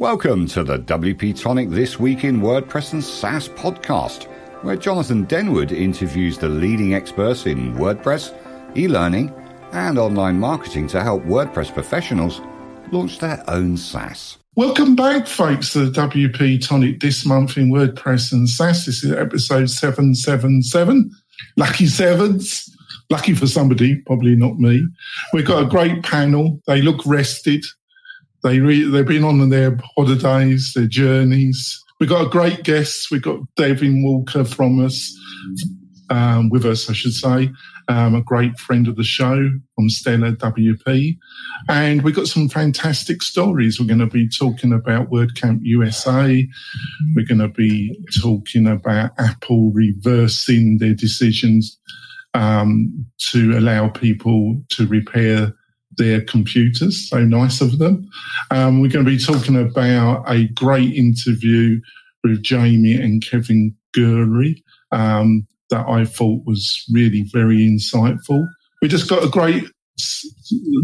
[0.00, 4.24] Welcome to the WP Tonic This Week in WordPress and SaaS podcast,
[4.62, 8.34] where Jonathan Denwood interviews the leading experts in WordPress,
[8.74, 9.30] e learning,
[9.72, 12.40] and online marketing to help WordPress professionals
[12.90, 14.38] launch their own SaaS.
[14.56, 18.86] Welcome back, folks, to the WP Tonic this month in WordPress and SaaS.
[18.86, 21.10] This is episode 777.
[21.58, 22.74] Lucky sevens.
[23.10, 24.82] Lucky for somebody, probably not me.
[25.34, 26.58] We've got a great panel.
[26.66, 27.66] They look rested.
[28.42, 31.82] They re- they've been on their holidays, their journeys.
[31.98, 33.10] We've got a great guest.
[33.10, 35.14] We've got Devin Walker from us,
[36.08, 37.50] um, with us, I should say,
[37.88, 41.18] um, a great friend of the show from Stellar WP.
[41.68, 43.78] And we've got some fantastic stories.
[43.78, 46.48] We're going to be talking about WordCamp USA.
[47.14, 51.78] We're going to be talking about Apple reversing their decisions
[52.32, 55.54] um, to allow people to repair
[56.00, 57.10] their computers.
[57.10, 58.08] So nice of them.
[58.50, 61.78] Um, we're going to be talking about a great interview
[62.24, 68.42] with Jamie and Kevin Geary um, that I thought was really very insightful.
[68.80, 69.64] We just got a great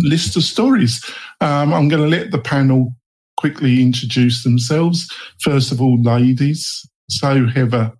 [0.05, 1.03] list of stories.
[1.41, 2.95] Um, I'm going to let the panel
[3.39, 5.09] quickly introduce themselves.
[5.41, 6.87] First of all, ladies.
[7.09, 7.93] So, Heather,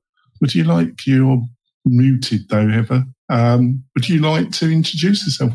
[0.43, 1.41] would you like, you're
[1.87, 3.05] muted though, Heather.
[3.31, 5.55] Um, would you like to introduce yourself?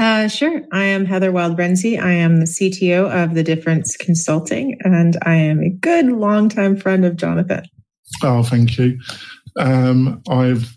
[0.00, 0.62] Uh, sure.
[0.72, 2.02] I am Heather Wild-Renzi.
[2.02, 7.04] I am the CTO of The Difference Consulting, and I am a good longtime friend
[7.04, 7.64] of Jonathan.
[8.22, 8.98] Oh, thank you.
[9.58, 10.74] Um, I've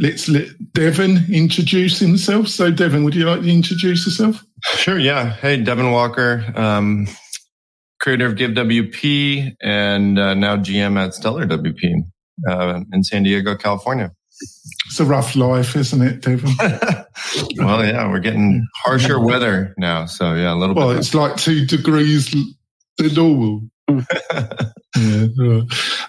[0.00, 2.48] let's let Devin introduce himself.
[2.48, 4.44] So, Devin, would you like to introduce yourself?
[4.74, 4.98] Sure.
[4.98, 5.32] Yeah.
[5.34, 7.06] Hey, Devin Walker, um,
[8.00, 12.02] creator of Give WP, and uh, now GM at Stellar WP
[12.50, 14.10] uh, in San Diego, California.
[14.40, 16.54] It's a rough life, isn't it, Devin?
[17.56, 20.92] well, yeah, we're getting harsher weather now, so yeah, a little well, bit.
[20.92, 22.34] Well, it's like two degrees
[22.98, 23.62] the normal.
[24.96, 25.26] yeah.
[25.38, 25.62] Right.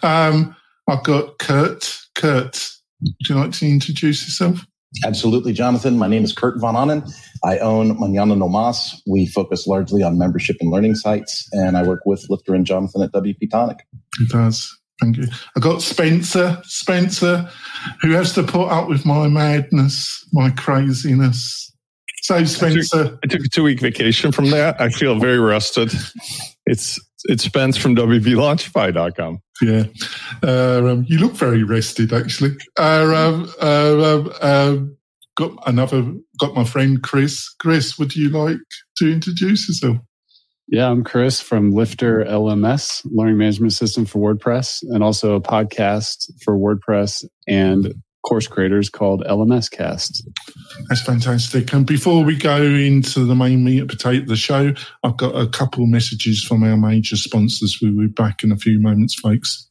[0.03, 0.55] Um,
[0.88, 1.98] I've got Kurt.
[2.16, 2.70] Kurt,
[3.02, 4.66] would you like to introduce yourself?
[5.05, 5.98] Absolutely, Jonathan.
[5.98, 7.11] My name is Kurt Von Ahnen.
[7.43, 9.02] I own Manana No Mas.
[9.05, 13.02] We focus largely on membership and learning sites, and I work with Lifter and Jonathan
[13.04, 13.80] at WP Tonic.
[14.17, 14.76] He does.
[15.02, 15.28] Thank you.
[15.56, 17.50] I got Spencer, Spencer,
[18.02, 21.72] who has to put up with my madness, my craziness.
[22.24, 24.82] So, Spencer, I took, I took a two week vacation from that.
[24.82, 25.94] I feel very rested.
[26.66, 29.40] It's it's Spence from WPLaunchify.com.
[29.62, 29.84] Yeah,
[30.44, 32.56] uh, um, you look very rested, actually.
[32.78, 34.98] Uh, um, uh, um, um,
[35.36, 37.50] got another, got my friend Chris.
[37.60, 38.58] Chris, would you like
[38.98, 39.98] to introduce yourself?
[40.70, 46.30] Yeah, I'm Chris from Lifter LMS, Learning Management System for WordPress, and also a podcast
[46.44, 47.94] for WordPress and
[48.28, 50.28] course creators called LMS Cast.
[50.89, 51.72] That's fantastic.
[51.72, 54.73] And before we go into the main meat and potato of the show,
[55.05, 57.80] I've got a couple messages from our major sponsors.
[57.82, 59.70] We'll be back in a few moments, folks.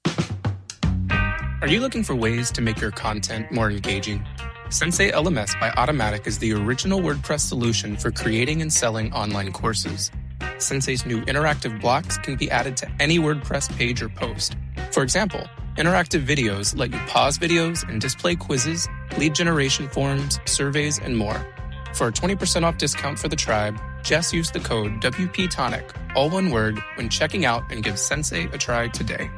[1.60, 4.24] Are you looking for ways to make your content more engaging?
[4.70, 10.10] Sensei LMS by Automattic is the original WordPress solution for creating and selling online courses.
[10.58, 14.56] Sensei's new interactive blocks can be added to any WordPress page or post.
[14.90, 18.88] For example, interactive videos let you pause videos and display quizzes,
[19.18, 21.46] lead generation forms, surveys, and more.
[21.94, 26.50] For a 20% off discount for the tribe, just use the code WPTonic, all one
[26.50, 29.30] word, when checking out and give Sensei a try today.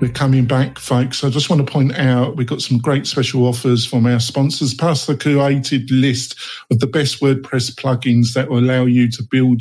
[0.00, 1.22] We're coming back, folks.
[1.22, 4.72] I just want to point out we've got some great special offers from our sponsors,
[4.72, 6.40] plus the curated list
[6.70, 9.60] of the best WordPress plugins that will allow you to build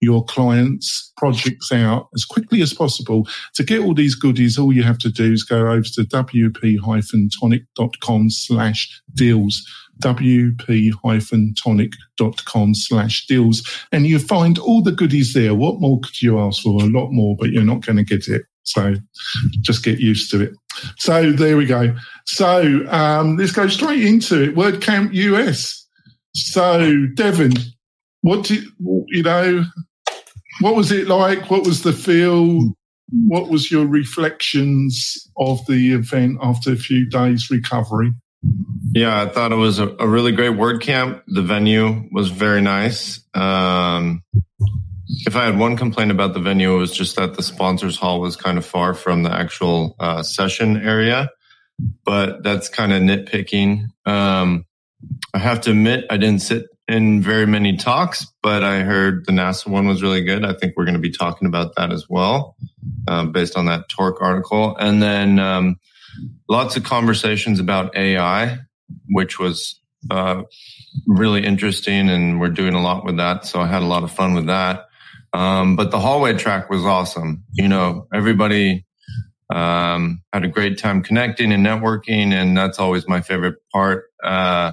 [0.00, 3.28] your clients' projects out as quickly as possible.
[3.54, 8.30] To get all these goodies, all you have to do is go over to wp-tonic.com
[8.30, 9.64] slash deals
[10.02, 15.54] wp-tonic.com slash deals and you find all the goodies there.
[15.54, 16.82] What more could you ask for?
[16.82, 18.42] A lot more, but you're not going to get it.
[18.66, 18.94] So
[19.60, 20.52] just get used to it.
[20.98, 21.96] So there we go.
[22.26, 24.54] So um, let's go straight into it.
[24.54, 25.86] WordCamp US.
[26.34, 27.52] So Devin,
[28.22, 29.64] what did you know?
[30.60, 31.50] What was it like?
[31.50, 32.74] What was the feel?
[33.28, 38.12] What was your reflections of the event after a few days recovery?
[38.92, 41.22] Yeah, I thought it was a, a really great WordCamp.
[41.28, 43.20] The venue was very nice.
[43.34, 44.22] Um,
[45.08, 48.20] if I had one complaint about the venue, it was just that the sponsors hall
[48.20, 51.30] was kind of far from the actual uh, session area,
[52.04, 53.86] but that's kind of nitpicking.
[54.04, 54.66] Um,
[55.34, 59.32] I have to admit, I didn't sit in very many talks, but I heard the
[59.32, 60.44] NASA one was really good.
[60.44, 62.56] I think we're going to be talking about that as well,
[63.08, 64.76] uh, based on that Torque article.
[64.76, 65.76] And then um,
[66.48, 68.58] lots of conversations about AI,
[69.08, 69.80] which was
[70.10, 70.42] uh,
[71.06, 73.44] really interesting, and we're doing a lot with that.
[73.44, 74.86] So I had a lot of fun with that.
[75.32, 77.44] Um, but the hallway track was awesome.
[77.52, 78.86] You know, everybody
[79.50, 84.72] um, had a great time connecting and networking, and that's always my favorite part uh,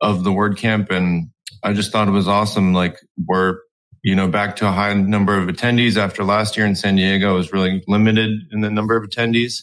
[0.00, 0.90] of the WordCamp.
[0.90, 1.30] And
[1.62, 2.72] I just thought it was awesome.
[2.72, 3.58] Like we're
[4.02, 7.34] you know back to a high number of attendees after last year in San Diego
[7.34, 9.62] was really limited in the number of attendees,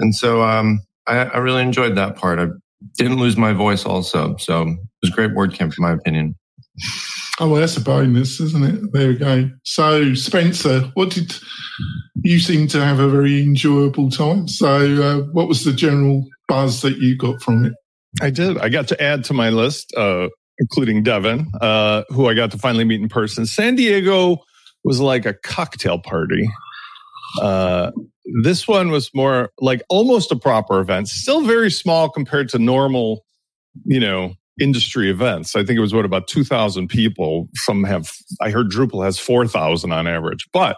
[0.00, 2.38] and so um, I, I really enjoyed that part.
[2.38, 2.48] I
[2.96, 6.36] didn't lose my voice also, so it was a great WordCamp in my opinion.
[7.40, 8.92] Oh, well, that's a bonus, isn't it?
[8.92, 9.50] There we go.
[9.64, 11.34] So, Spencer, what did
[12.22, 14.46] you seem to have a very enjoyable time?
[14.46, 17.72] So, uh, what was the general buzz that you got from it?
[18.22, 18.58] I did.
[18.58, 20.28] I got to add to my list, uh,
[20.58, 23.46] including Devin, uh, who I got to finally meet in person.
[23.46, 24.38] San Diego
[24.84, 26.48] was like a cocktail party.
[27.42, 27.90] Uh,
[28.42, 33.24] this one was more like almost a proper event, still very small compared to normal,
[33.84, 35.56] you know, industry events.
[35.56, 37.48] I think it was what about 2000 people.
[37.54, 38.10] Some have,
[38.40, 40.76] I heard Drupal has 4,000 on average, but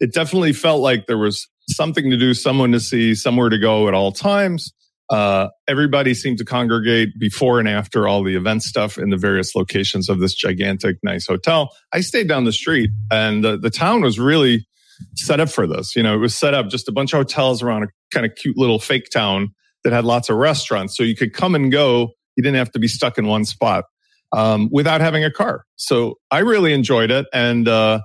[0.00, 3.88] it definitely felt like there was something to do, someone to see, somewhere to go
[3.88, 4.72] at all times.
[5.10, 9.56] Uh, everybody seemed to congregate before and after all the event stuff in the various
[9.56, 11.70] locations of this gigantic, nice hotel.
[11.92, 14.68] I stayed down the street and the, the town was really
[15.16, 15.96] set up for this.
[15.96, 18.36] You know, it was set up just a bunch of hotels around a kind of
[18.36, 19.52] cute little fake town
[19.82, 20.96] that had lots of restaurants.
[20.96, 23.84] So you could come and go you didn't have to be stuck in one spot
[24.32, 25.64] um, without having a car.
[25.76, 27.26] So I really enjoyed it.
[27.34, 28.00] And uh,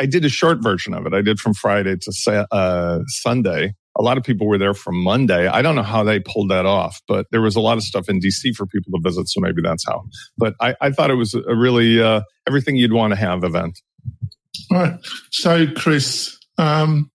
[0.00, 1.14] I did a short version of it.
[1.14, 3.74] I did from Friday to uh, Sunday.
[3.98, 5.46] A lot of people were there from Monday.
[5.46, 8.08] I don't know how they pulled that off, but there was a lot of stuff
[8.08, 9.28] in DC for people to visit.
[9.28, 10.04] So maybe that's how.
[10.36, 13.80] But I, I thought it was a really uh, everything you'd want to have event.
[14.72, 14.94] All right.
[15.30, 17.10] So, Chris, um,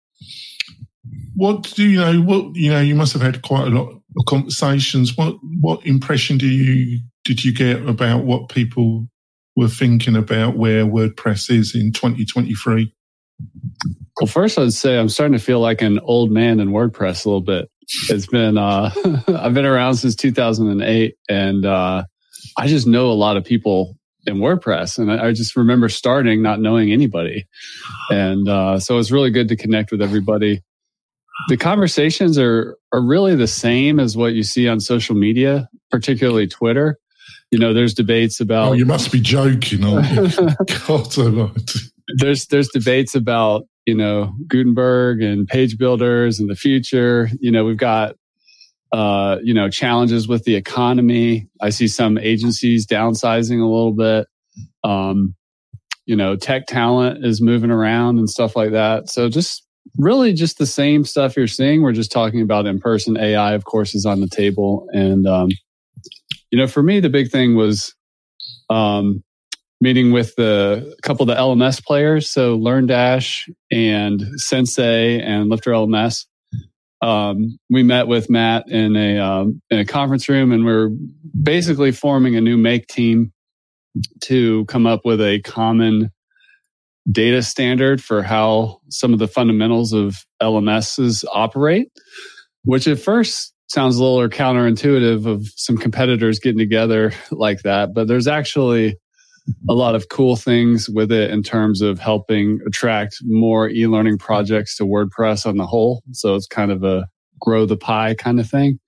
[1.36, 2.22] what do you know?
[2.22, 2.80] What you know?
[2.80, 5.18] You must have had quite a lot of conversations.
[5.18, 9.08] What what impression do you did you get about what people
[9.56, 12.94] were thinking about where WordPress is in 2023?
[14.20, 17.30] Well, first I'd say I'm starting to feel like an old man in WordPress a
[17.30, 17.70] little bit.
[18.10, 18.92] It's been uh,
[19.28, 22.04] I've been around since 2008, and uh,
[22.58, 23.98] I just know a lot of people
[24.28, 27.48] in WordPress, and I, I just remember starting not knowing anybody,
[28.10, 30.62] and uh, so it's really good to connect with everybody
[31.48, 36.48] the conversations are are really the same as what you see on social media, particularly
[36.48, 36.98] Twitter.
[37.52, 38.70] You know, there's debates about.
[38.70, 39.82] Oh, you must be joking!
[40.88, 41.12] God
[42.18, 47.30] There's there's debates about you know Gutenberg and page builders and the future.
[47.40, 48.16] You know, we've got
[48.92, 51.48] uh, you know challenges with the economy.
[51.62, 54.28] I see some agencies downsizing a little bit.
[54.84, 55.36] Um,
[56.06, 59.10] you know, tech talent is moving around and stuff like that.
[59.10, 59.66] So just
[59.98, 61.82] really just the same stuff you're seeing.
[61.82, 63.18] We're just talking about in person.
[63.18, 64.88] AI, of course, is on the table.
[64.94, 65.50] And, um,
[66.50, 67.94] you know, for me, the big thing was
[68.70, 69.24] um,
[69.82, 72.30] meeting with the a couple of the LMS players.
[72.30, 76.26] So LearnDash and Sensei and Lifter LMS.
[77.02, 80.92] Um, we met with Matt in a um, in a conference room, and we we're
[81.42, 83.34] basically forming a new make team
[84.26, 86.12] to come up with a common
[87.10, 91.90] data standard for how some of the fundamentals of LMSs operate,
[92.64, 97.94] which at first sounds a little counterintuitive of some competitors getting together like that.
[97.94, 98.98] But there's actually
[99.70, 104.18] a lot of cool things with it in terms of helping attract more e learning
[104.18, 106.04] projects to WordPress on the whole.
[106.12, 107.08] So it's kind of a
[107.40, 108.80] grow the pie kind of thing.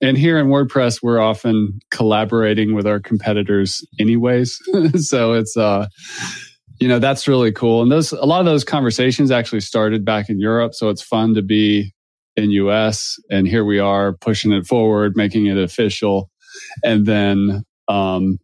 [0.00, 4.58] And here in WordPress, we're often collaborating with our competitors anyways.
[5.06, 5.88] so it's, uh,
[6.80, 7.82] you know that's really cool.
[7.82, 11.34] And those a lot of those conversations actually started back in europe so it's fun
[11.34, 11.92] to be
[12.36, 16.30] in us and here we are pushing it forward making it official.
[16.84, 18.38] And then um,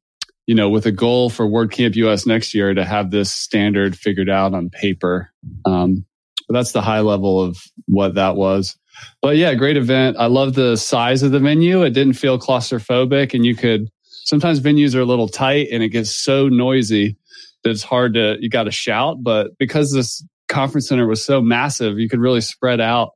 [0.47, 4.31] you know with a goal for wordcamp us next year to have this standard figured
[4.31, 5.31] out on paper.
[5.65, 6.05] Um,
[6.49, 8.77] that's the high level of what that was.
[9.23, 10.17] But yeah great event.
[10.19, 11.83] I love the size of the venue.
[11.83, 13.89] It didn't feel claustrophobic and you could
[14.25, 17.17] sometimes venues are a little tight and it gets so noisy
[17.65, 21.99] it's hard to you got to shout but because this conference center was so massive
[21.99, 23.13] you could really spread out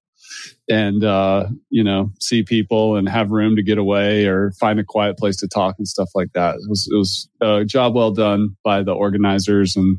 [0.69, 4.85] and uh, you know see people and have room to get away or find a
[4.85, 6.57] quiet place to talk and stuff like that.
[6.57, 9.99] It was, it was a job well done by the organizers and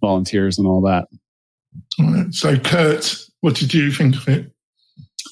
[0.00, 1.08] volunteers and all that.
[2.00, 2.32] All right.
[2.32, 4.52] so kurt what did you think of it?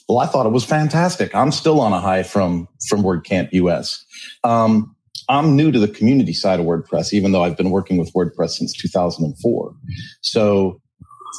[0.09, 1.35] Well i thought it was fantastic.
[1.35, 4.05] I'm still on a high from from wordcamp us
[4.45, 4.96] um,
[5.29, 8.51] I'm new to the community side of WordPress, even though I've been working with WordPress
[8.51, 9.75] since 2004.
[10.23, 10.81] So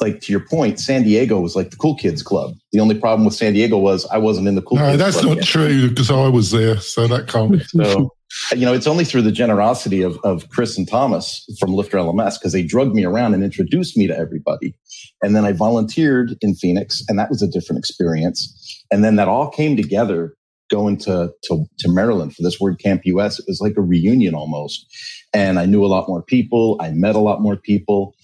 [0.00, 2.54] like to your point, San Diego was like the cool kids club.
[2.72, 4.78] The only problem with San Diego was I wasn't in the cool.
[4.78, 5.44] No, that's not yet.
[5.44, 7.62] true because I was there, so that can't.
[7.62, 8.14] So,
[8.52, 12.38] you know, it's only through the generosity of, of Chris and Thomas from Lifter LMS
[12.38, 14.74] because they drugged me around and introduced me to everybody.
[15.22, 18.84] And then I volunteered in Phoenix, and that was a different experience.
[18.90, 20.34] And then that all came together
[20.70, 23.38] going to, to, to Maryland for this WordCamp US.
[23.38, 24.86] It was like a reunion almost.
[25.32, 26.76] And I knew a lot more people.
[26.80, 28.14] I met a lot more people.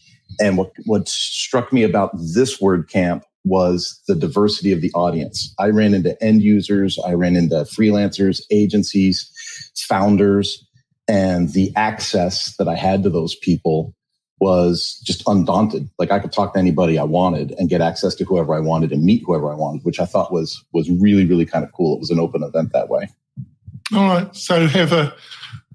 [0.41, 5.55] And what, what struck me about this WordCamp was the diversity of the audience.
[5.59, 9.31] I ran into end users, I ran into freelancers, agencies,
[9.87, 10.67] founders,
[11.07, 13.95] and the access that I had to those people
[14.41, 15.89] was just undaunted.
[15.99, 18.93] Like I could talk to anybody I wanted and get access to whoever I wanted
[18.93, 21.97] and meet whoever I wanted, which I thought was was really really kind of cool.
[21.97, 23.09] It was an open event that way.
[23.93, 24.35] All right.
[24.35, 25.13] So, Heather,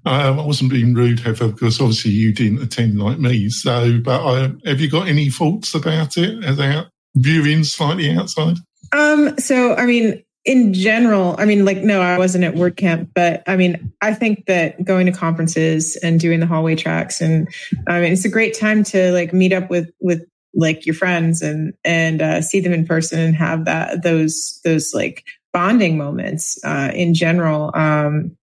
[0.04, 3.50] um, I wasn't being rude, Heather, because obviously you didn't attend like me.
[3.50, 8.56] So, but uh, have you got any thoughts about it as out viewing slightly outside?
[8.92, 13.42] Um, so I mean, in general, I mean, like, no, I wasn't at WordCamp, but
[13.46, 17.48] I mean, I think that going to conferences and doing the hallway tracks, and
[17.86, 20.22] I mean, it's a great time to like meet up with with
[20.54, 24.94] like your friends and and uh, see them in person and have that those those
[24.94, 27.70] like bonding moments uh, in general.
[27.74, 28.36] Um,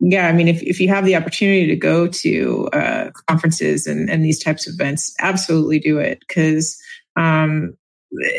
[0.00, 4.08] yeah, I mean, if, if you have the opportunity to go to uh, conferences and,
[4.08, 6.80] and these types of events, absolutely do it because
[7.16, 7.76] um,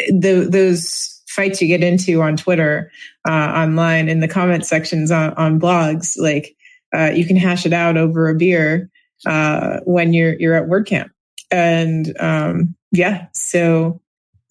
[0.07, 2.91] the, those fights you get into on Twitter,
[3.25, 6.53] uh, online, in the comment sections on, on blogs, like
[6.93, 8.89] uh, you can hash it out over a beer
[9.25, 11.09] uh, when you're you're at WordCamp,
[11.49, 14.01] and um, yeah, so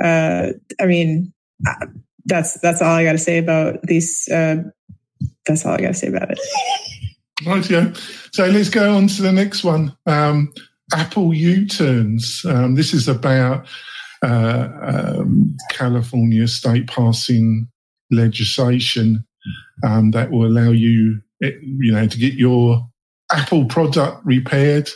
[0.03, 1.31] uh, I mean,
[1.67, 1.87] uh,
[2.25, 4.27] that's that's all I got to say about these.
[4.33, 4.63] Uh,
[5.47, 6.41] that's all I got to say about it.
[7.47, 7.93] Right, yeah.
[8.33, 9.95] So let's go on to the next one.
[10.07, 10.55] Um,
[10.95, 12.45] Apple U-turns.
[12.49, 13.67] Um, this is about
[14.23, 17.69] uh, um, California state passing
[18.11, 19.25] legislation
[19.87, 22.81] um, that will allow you, you know, to get your
[23.33, 24.91] Apple product repaired.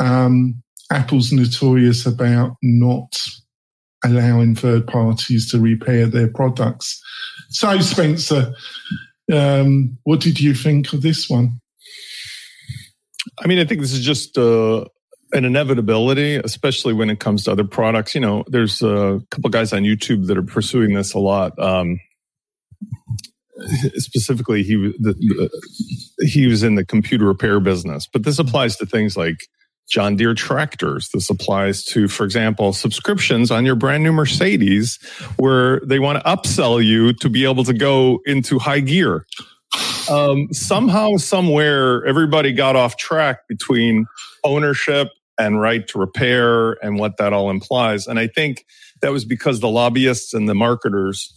[0.00, 3.16] Um, Apple's notorious about not
[4.04, 7.00] allowing third parties to repair their products.
[7.50, 8.52] So, Spencer,
[9.32, 11.60] um, what did you think of this one?
[13.38, 14.84] I mean, I think this is just uh,
[15.34, 18.14] an inevitability, especially when it comes to other products.
[18.14, 21.58] You know, there's a couple guys on YouTube that are pursuing this a lot.
[21.58, 22.00] Um,
[23.94, 28.86] specifically, he the, the, he was in the computer repair business, but this applies to
[28.86, 29.48] things like
[29.88, 31.10] John Deere tractors.
[31.12, 34.98] This applies to, for example, subscriptions on your brand new Mercedes,
[35.36, 39.26] where they want to upsell you to be able to go into high gear.
[40.08, 44.06] Um, somehow, somewhere, everybody got off track between
[44.44, 48.06] ownership and right to repair and what that all implies.
[48.06, 48.64] And I think
[49.02, 51.32] that was because the lobbyists and the marketers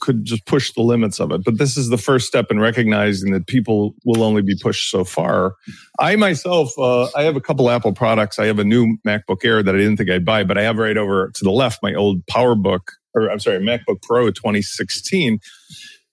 [0.00, 1.42] could just push the limits of it.
[1.44, 5.04] But this is the first step in recognizing that people will only be pushed so
[5.04, 5.54] far.
[5.98, 8.38] I myself, uh, I have a couple Apple products.
[8.38, 10.76] I have a new MacBook Air that I didn't think I'd buy, but I have
[10.76, 12.80] right over to the left my old PowerBook,
[13.14, 15.40] or I'm sorry, MacBook Pro 2016.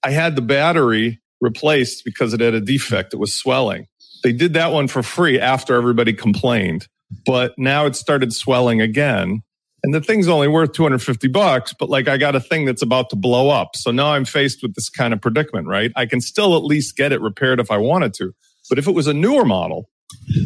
[0.04, 3.14] I had the battery replaced because it had a defect.
[3.14, 3.88] It was swelling.
[4.24, 6.88] They did that one for free after everybody complained,
[7.26, 9.42] but now it started swelling again.
[9.84, 13.10] And the thing's only worth 250 bucks but like i got a thing that's about
[13.12, 13.76] to blow up.
[13.76, 15.92] So now i'm faced with this kind of predicament right?
[15.96, 18.34] I can still at least get it repaired if i wanted to
[18.70, 19.90] but if it was a newer model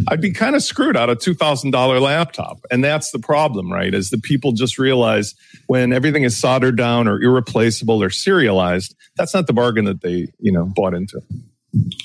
[0.10, 2.60] i'd be kind of screwed out a $2000 laptop.
[2.72, 5.36] And that's the problem right is that people just realize
[5.68, 10.28] when everything is soldered down or irreplaceable or serialized that's not the bargain that they
[10.40, 11.22] you know bought into.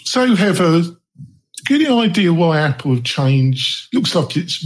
[0.04, 0.96] So have get
[1.70, 3.94] an idea why Apple have changed.
[3.94, 4.64] Looks like it's,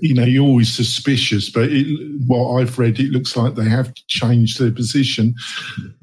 [0.00, 1.86] you know, you're always suspicious, but it,
[2.26, 5.34] what I've read, it looks like they have changed their position.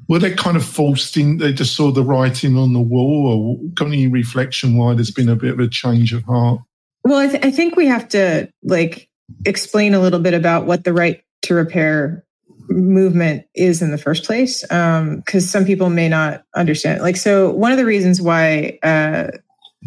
[0.08, 1.38] Were they kind of forced in?
[1.38, 5.28] They just saw the writing on the wall, or got any reflection why there's been
[5.28, 6.60] a bit of a change of heart?
[7.04, 9.08] Well, I, th- I think we have to like
[9.44, 12.24] explain a little bit about what the right to repair
[12.70, 17.50] movement is in the first place because um, some people may not understand like so
[17.50, 19.28] one of the reasons why uh,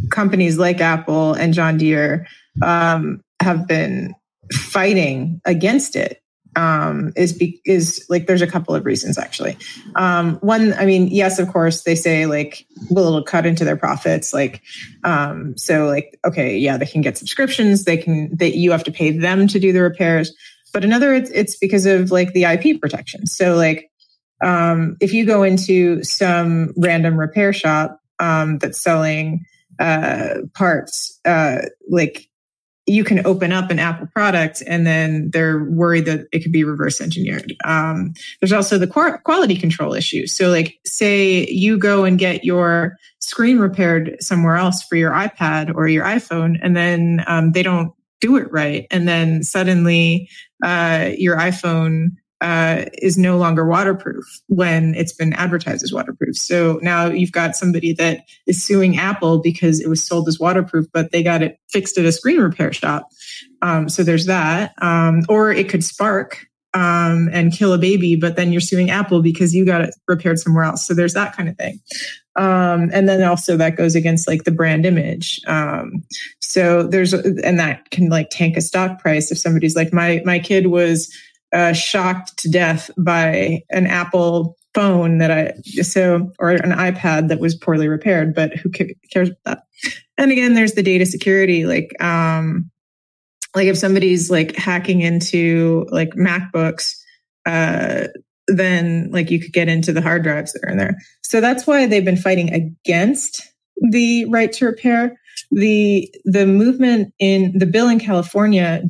[0.10, 2.28] companies like Apple and John Deere
[2.62, 4.16] um, have been
[4.52, 6.22] fighting against it
[6.56, 9.58] um, is be- is like there's a couple of reasons actually.
[9.96, 13.78] Um, one, I mean, yes, of course, they say like will it'll cut into their
[13.78, 14.34] profits.
[14.34, 14.62] Like,
[15.04, 17.86] um, so like okay, yeah, they can get subscriptions.
[17.86, 20.34] They can that you have to pay them to do the repairs.
[20.74, 23.28] But another, it's, it's because of like the IP protection.
[23.28, 23.92] So like,
[24.42, 29.46] um, if you go into some random repair shop um, that's selling
[29.82, 32.30] uh, parts, uh, like
[32.88, 36.64] you can open up an Apple product and then they're worried that it could be
[36.64, 37.56] reverse engineered.
[37.64, 40.28] Um, there's also the quality control issue.
[40.28, 45.74] So, like, say you go and get your screen repaired somewhere else for your iPad
[45.76, 50.30] or your iPhone, and then um, they don't do it right, and then suddenly
[50.64, 52.10] uh, your iPhone
[52.42, 56.36] uh, is no longer waterproof when it's been advertised as waterproof.
[56.36, 60.88] So now you've got somebody that is suing Apple because it was sold as waterproof,
[60.92, 63.08] but they got it fixed at a screen repair shop.
[63.62, 64.74] Um, so there's that.
[64.82, 69.22] Um, or it could spark um, and kill a baby, but then you're suing Apple
[69.22, 70.88] because you got it repaired somewhere else.
[70.88, 71.80] So there's that kind of thing.
[72.38, 75.42] Um, and then also that goes against like the brand image.
[75.46, 76.04] Um,
[76.40, 80.40] so there's, and that can like tank a stock price if somebody's like, my, my
[80.40, 81.14] kid was,
[81.54, 87.40] uh, shocked to death by an Apple phone that I so or an iPad that
[87.40, 89.64] was poorly repaired, but who cares about that?
[90.18, 92.70] And again, there's the data security, like um,
[93.56, 96.96] like if somebody's like hacking into like MacBooks,
[97.46, 98.08] uh,
[98.48, 100.98] then like you could get into the hard drives that are in there.
[101.22, 103.42] So that's why they've been fighting against
[103.92, 105.18] the right to repair.
[105.52, 108.84] The the movement in the bill in California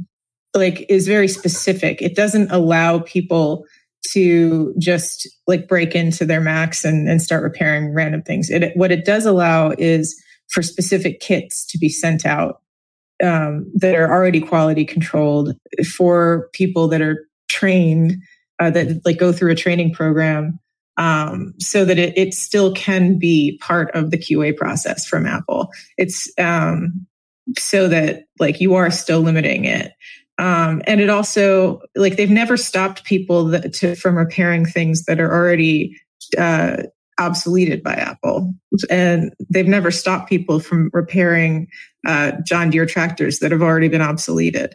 [0.53, 2.01] like is very specific.
[2.01, 3.65] It doesn't allow people
[4.09, 8.49] to just like break into their Macs and, and start repairing random things.
[8.49, 12.61] It, what it does allow is for specific kits to be sent out
[13.23, 15.55] um, that are already quality controlled
[15.95, 18.15] for people that are trained
[18.59, 20.59] uh, that like go through a training program
[20.97, 25.69] um, so that it, it still can be part of the QA process from Apple.
[25.97, 27.05] It's um,
[27.57, 29.93] so that like you are still limiting it.
[30.37, 35.19] Um, and it also like they've never stopped people that, to, from repairing things that
[35.19, 35.95] are already
[36.37, 36.77] uh,
[37.19, 38.53] obsoleted by Apple,
[38.89, 41.67] and they've never stopped people from repairing
[42.07, 44.73] uh, John Deere tractors that have already been obsoleted.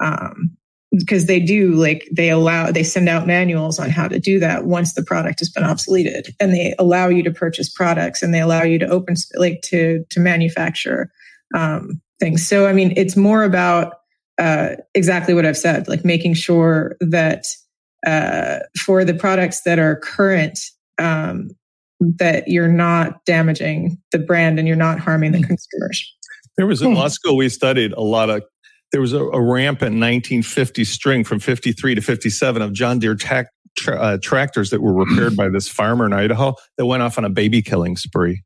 [0.00, 0.56] Um,
[0.92, 4.64] because they do like they allow they send out manuals on how to do that
[4.64, 6.30] once the product has been obsoleted.
[6.40, 10.04] And they allow you to purchase products and they allow you to open like to
[10.10, 11.10] to manufacture
[11.54, 12.46] um, things.
[12.46, 13.99] So i mean it's more about
[14.40, 17.44] uh, exactly what I've said, like making sure that
[18.06, 20.58] uh, for the products that are current,
[20.98, 21.50] um,
[22.18, 25.44] that you're not damaging the brand and you're not harming the hmm.
[25.44, 26.16] consumers.
[26.56, 28.42] There was in law school we studied a lot of.
[28.92, 33.46] There was a, a rampant 1950 string from 53 to 57 of John Deere tra-
[33.88, 37.30] uh, tractors that were repaired by this farmer in Idaho that went off on a
[37.30, 38.42] baby killing spree.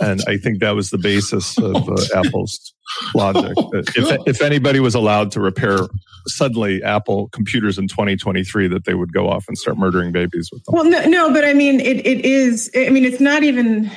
[0.00, 2.74] And I think that was the basis of uh, Apple's
[3.14, 3.52] logic.
[3.72, 5.78] if, if anybody was allowed to repair
[6.26, 10.64] suddenly Apple computers in 2023, that they would go off and start murdering babies with
[10.64, 10.74] them.
[10.74, 13.90] Well, no, no but I mean, it, it is, I mean, it's not even,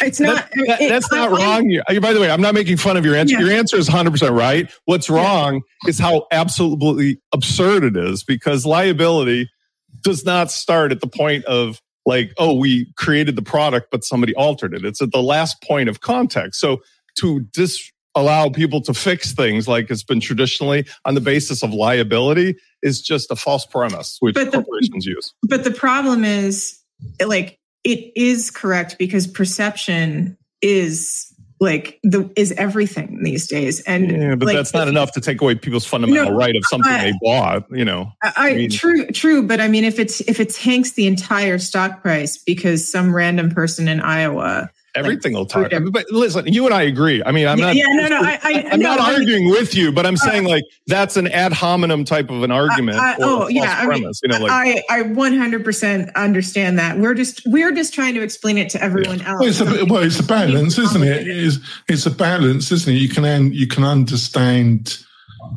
[0.00, 1.80] it's not, that, that, that's not I, wrong.
[1.88, 3.34] I, by the way, I'm not making fun of your answer.
[3.34, 3.46] Yeah.
[3.46, 4.70] Your answer is 100% right.
[4.84, 5.90] What's wrong yeah.
[5.90, 9.50] is how absolutely absurd it is because liability
[10.02, 14.34] does not start at the point of like, oh, we created the product, but somebody
[14.34, 14.84] altered it.
[14.84, 16.60] It's at the last point of context.
[16.60, 16.82] So
[17.18, 22.56] to disallow people to fix things like it's been traditionally on the basis of liability
[22.82, 25.34] is just a false premise, which but corporations the, use.
[25.42, 26.78] But the problem is,
[27.24, 31.31] like, it is correct because perception is
[31.62, 33.80] like the is everything these days.
[33.82, 36.64] And yeah, but like, that's not enough to take away people's fundamental no, right of
[36.68, 38.12] something I, they bought you know?
[38.22, 41.58] I, I, mean, true true but i mean if it's if it tanks the entire
[41.58, 45.72] stock price because some random person in iowa Everything will talk.
[45.90, 47.22] But listen, you and I agree.
[47.24, 47.74] I mean, I'm yeah, not.
[47.76, 48.20] Yeah, no, no.
[48.22, 51.16] I, am no, not I arguing mean, with you, but I'm uh, saying like that's
[51.16, 52.98] an ad hominem type of an argument.
[52.98, 56.98] I, oh yeah, premise, I mean, you know, like I, I 100% understand that.
[56.98, 59.30] We're just we're just trying to explain it to everyone yeah.
[59.30, 59.40] else.
[59.40, 61.26] Well, it's a, well, it's a balance, isn't it?
[61.26, 62.98] It's, it's a balance, isn't it?
[62.98, 64.98] You can you can understand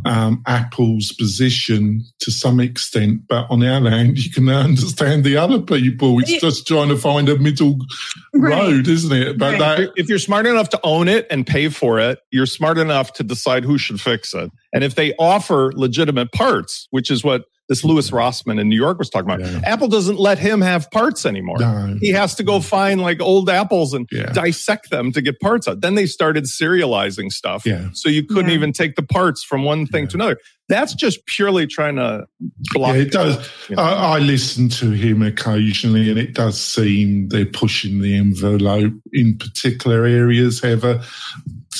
[0.05, 5.37] um, Apple's position to some extent, but on our other hand, you can understand the
[5.37, 6.19] other people.
[6.19, 7.77] It's just trying to find a middle
[8.33, 8.51] right.
[8.51, 9.37] road, isn't it?
[9.37, 9.77] But right.
[9.77, 13.13] that, if you're smart enough to own it and pay for it, you're smart enough
[13.13, 14.51] to decide who should fix it.
[14.73, 18.99] And if they offer legitimate parts, which is what this Louis Rossman in New York
[18.99, 19.39] was talking about.
[19.39, 19.61] Yeah.
[19.63, 21.57] Apple doesn't let him have parts anymore.
[21.59, 21.97] No.
[21.99, 24.31] He has to go find like old apples and yeah.
[24.33, 25.81] dissect them to get parts out.
[25.81, 27.65] Then they started serializing stuff.
[27.65, 27.89] Yeah.
[27.93, 30.37] So you couldn't even take the parts from one thing to another.
[30.67, 32.25] That's just purely trying to
[32.73, 32.95] block.
[32.95, 33.49] Yeah, it does.
[33.69, 33.83] You know.
[33.83, 39.37] I, I, listen to him occasionally, and it does seem they're pushing the envelope in
[39.37, 40.61] particular areas.
[40.61, 41.03] However,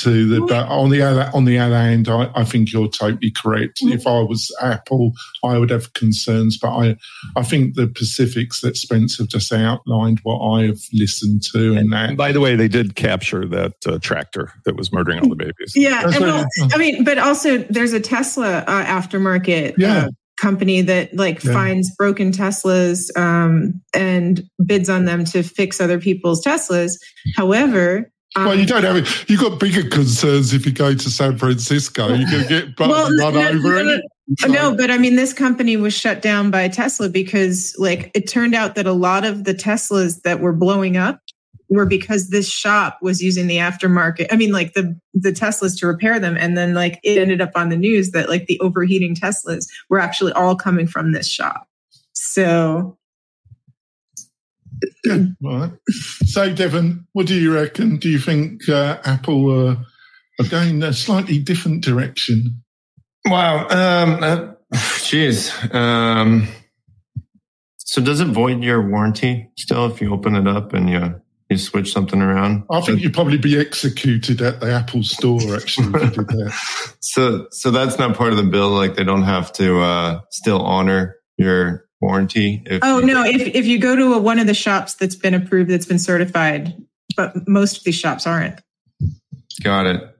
[0.02, 3.32] to the but on the other on the other hand I, I think you're totally
[3.32, 5.12] correct if i was apple
[5.44, 6.96] i would have concerns but i
[7.36, 11.92] i think the pacifics that Spence have just outlined what i have listened to and
[11.94, 15.30] that And by the way, they did capture that uh, tractor that was murdering all
[15.30, 15.74] the babies.
[15.76, 20.06] Yeah, That's and well, I mean, but also there's a Tesla uh, aftermarket Yeah.
[20.06, 21.54] uh, company that like Yeah.
[21.54, 26.94] finds broken Teslas um, and bids on them to fix other people's Teslas.
[27.36, 29.30] However, um, well, you don't have it.
[29.30, 32.08] You've got bigger concerns if you go to San Francisco.
[32.14, 33.84] You're going to get Well, run no, over.
[33.84, 34.02] no, it.
[34.42, 38.28] no, no, but I mean, this company was shut down by Tesla because, like, it
[38.28, 41.22] turned out that a lot of the Teslas that were blowing up
[41.70, 44.28] were because this shop was using the aftermarket.
[44.32, 47.52] I mean, like the the Teslas to repair them, and then like it ended up
[47.56, 51.68] on the news that like the overheating Teslas were actually all coming from this shop.
[52.14, 52.98] So
[55.06, 55.72] Yeah, right.
[56.26, 57.98] So, Devin, what do you reckon?
[57.98, 59.76] Do you think uh, Apple uh,
[60.40, 62.64] are going a slightly different direction?
[63.26, 63.68] Wow.
[63.70, 64.54] Um, uh,
[65.04, 65.54] geez.
[65.72, 66.48] Um,
[67.78, 71.58] so does it void your warranty still if you open it up and you you
[71.58, 72.64] switch something around?
[72.72, 76.94] I think you'd probably be executed at the Apple store actually if you did that.
[77.02, 78.70] So so that's not part of the bill.
[78.70, 82.64] Like they don't have to uh, still honor your warranty.
[82.66, 83.24] If Oh no!
[83.24, 86.00] If if you go to a, one of the shops that's been approved, that's been
[86.00, 86.76] certified,
[87.16, 88.60] but most of these shops aren't.
[89.64, 90.16] Got it.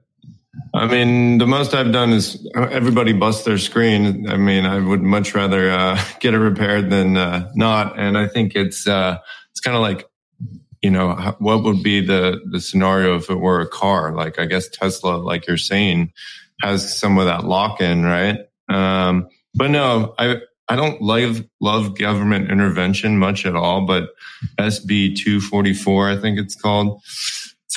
[0.74, 4.28] I mean, the most I've done is everybody busts their screen.
[4.28, 7.98] I mean, I would much rather uh, get it repaired than uh, not.
[7.98, 9.18] And I think it's uh,
[9.50, 10.08] it's kind of like,
[10.82, 14.14] you know, what would be the the scenario if it were a car?
[14.14, 16.12] Like, I guess Tesla, like you're saying,
[16.62, 18.40] has some of that lock in, right?
[18.68, 23.86] Um, but no, I I don't love love government intervention much at all.
[23.86, 24.10] But
[24.58, 27.02] SB two forty four, I think it's called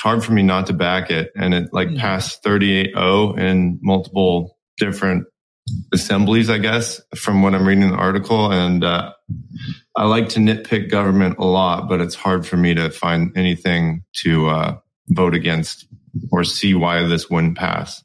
[0.00, 1.30] hard for me not to back it.
[1.36, 5.26] And it like passed 38.0 in multiple different
[5.92, 8.50] assemblies, I guess, from what I'm reading the article.
[8.50, 9.12] And uh,
[9.96, 14.02] I like to nitpick government a lot, but it's hard for me to find anything
[14.22, 15.86] to uh, vote against
[16.32, 18.02] or see why this wouldn't pass.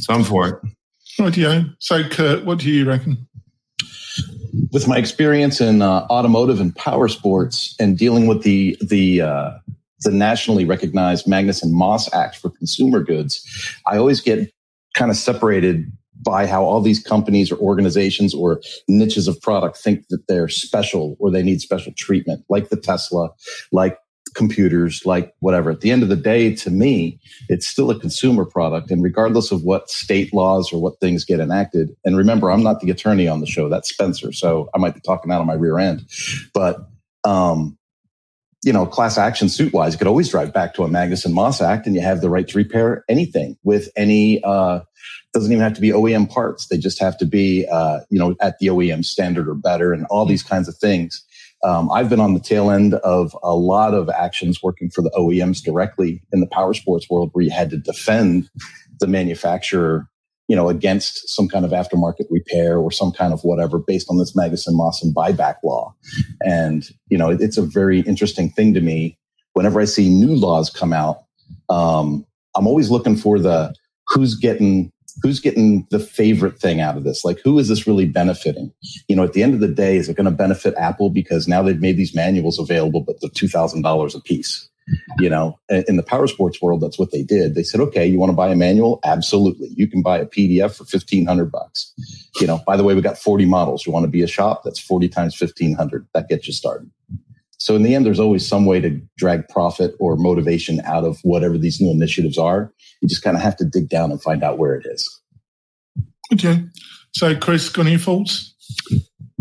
[0.00, 0.54] So I'm for it.
[1.18, 1.74] Rightio.
[1.78, 3.28] So, Kurt, what do you reckon?
[4.72, 9.50] With my experience in uh, automotive and power sports and dealing with the the uh,
[10.00, 13.44] the nationally recognized Magnuson Moss Act for consumer goods,
[13.86, 14.52] I always get
[14.94, 15.90] kind of separated
[16.24, 21.16] by how all these companies or organizations or niches of product think that they're special
[21.20, 23.30] or they need special treatment, like the Tesla,
[23.72, 23.98] like
[24.38, 25.70] computers, like whatever.
[25.70, 28.90] At the end of the day, to me, it's still a consumer product.
[28.90, 32.80] And regardless of what state laws or what things get enacted, and remember, I'm not
[32.80, 34.32] the attorney on the show, that's Spencer.
[34.32, 36.08] So I might be talking out of my rear end.
[36.54, 36.88] But,
[37.24, 37.76] um,
[38.62, 41.60] you know, class action suit wise, you could always drive back to a Magnuson Moss
[41.60, 44.80] Act and you have the right to repair anything with any, uh,
[45.32, 46.68] doesn't even have to be OEM parts.
[46.68, 50.06] They just have to be, uh, you know, at the OEM standard or better and
[50.06, 51.24] all these kinds of things.
[51.64, 55.10] Um, I've been on the tail end of a lot of actions working for the
[55.10, 58.48] OEMs directly in the power sports world where you had to defend
[59.00, 60.08] the manufacturer,
[60.46, 64.18] you know, against some kind of aftermarket repair or some kind of whatever based on
[64.18, 65.94] this Magnuson Mossen buyback law.
[66.42, 69.18] And, you know, it, it's a very interesting thing to me.
[69.54, 71.24] Whenever I see new laws come out,
[71.68, 72.24] um,
[72.56, 73.74] I'm always looking for the
[74.08, 74.92] who's getting
[75.22, 77.24] who's getting the favorite thing out of this?
[77.24, 78.72] Like, who is this really benefiting?
[79.08, 81.48] You know, at the end of the day, is it going to benefit Apple because
[81.48, 84.68] now they've made these manuals available, but they're two thousand dollars a piece?
[85.18, 87.54] You know, in the power sports world, that's what they did.
[87.54, 89.00] They said, okay, you want to buy a manual?
[89.04, 89.68] Absolutely.
[89.76, 91.92] You can buy a PDF for 1500 bucks.
[92.40, 93.84] You know, by the way, we got 40 models.
[93.84, 94.62] You want to be a shop?
[94.64, 96.06] That's 40 times 1500.
[96.14, 96.90] That gets you started.
[97.58, 101.18] So in the end, there's always some way to drag profit or motivation out of
[101.22, 102.72] whatever these new initiatives are.
[103.02, 105.20] You just kind of have to dig down and find out where it is.
[106.32, 106.62] Okay.
[107.14, 108.54] So, Chris, got any thoughts?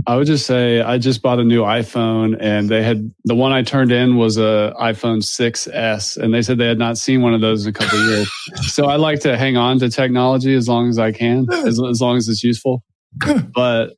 [0.08, 3.52] I would just say I just bought a new iPhone and they had the one
[3.52, 7.34] I turned in was a iPhone 6S and they said they had not seen one
[7.34, 8.32] of those in a couple of years.
[8.62, 12.00] So I like to hang on to technology as long as I can, as, as
[12.00, 12.84] long as it's useful.
[13.54, 13.96] But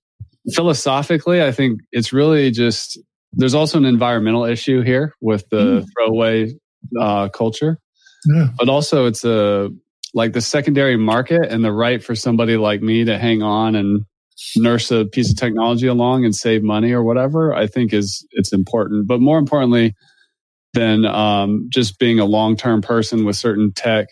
[0.54, 2.98] philosophically, I think it's really just
[3.34, 6.54] there's also an environmental issue here with the throwaway
[7.00, 7.78] uh, culture,
[8.26, 8.48] Yeah.
[8.58, 9.70] but also it's a
[10.14, 14.06] like the secondary market and the right for somebody like me to hang on and
[14.56, 18.52] nurse a piece of technology along and save money or whatever, I think is it's
[18.54, 19.08] important.
[19.08, 19.96] But more importantly
[20.74, 24.08] than um, just being a long term person with certain tech,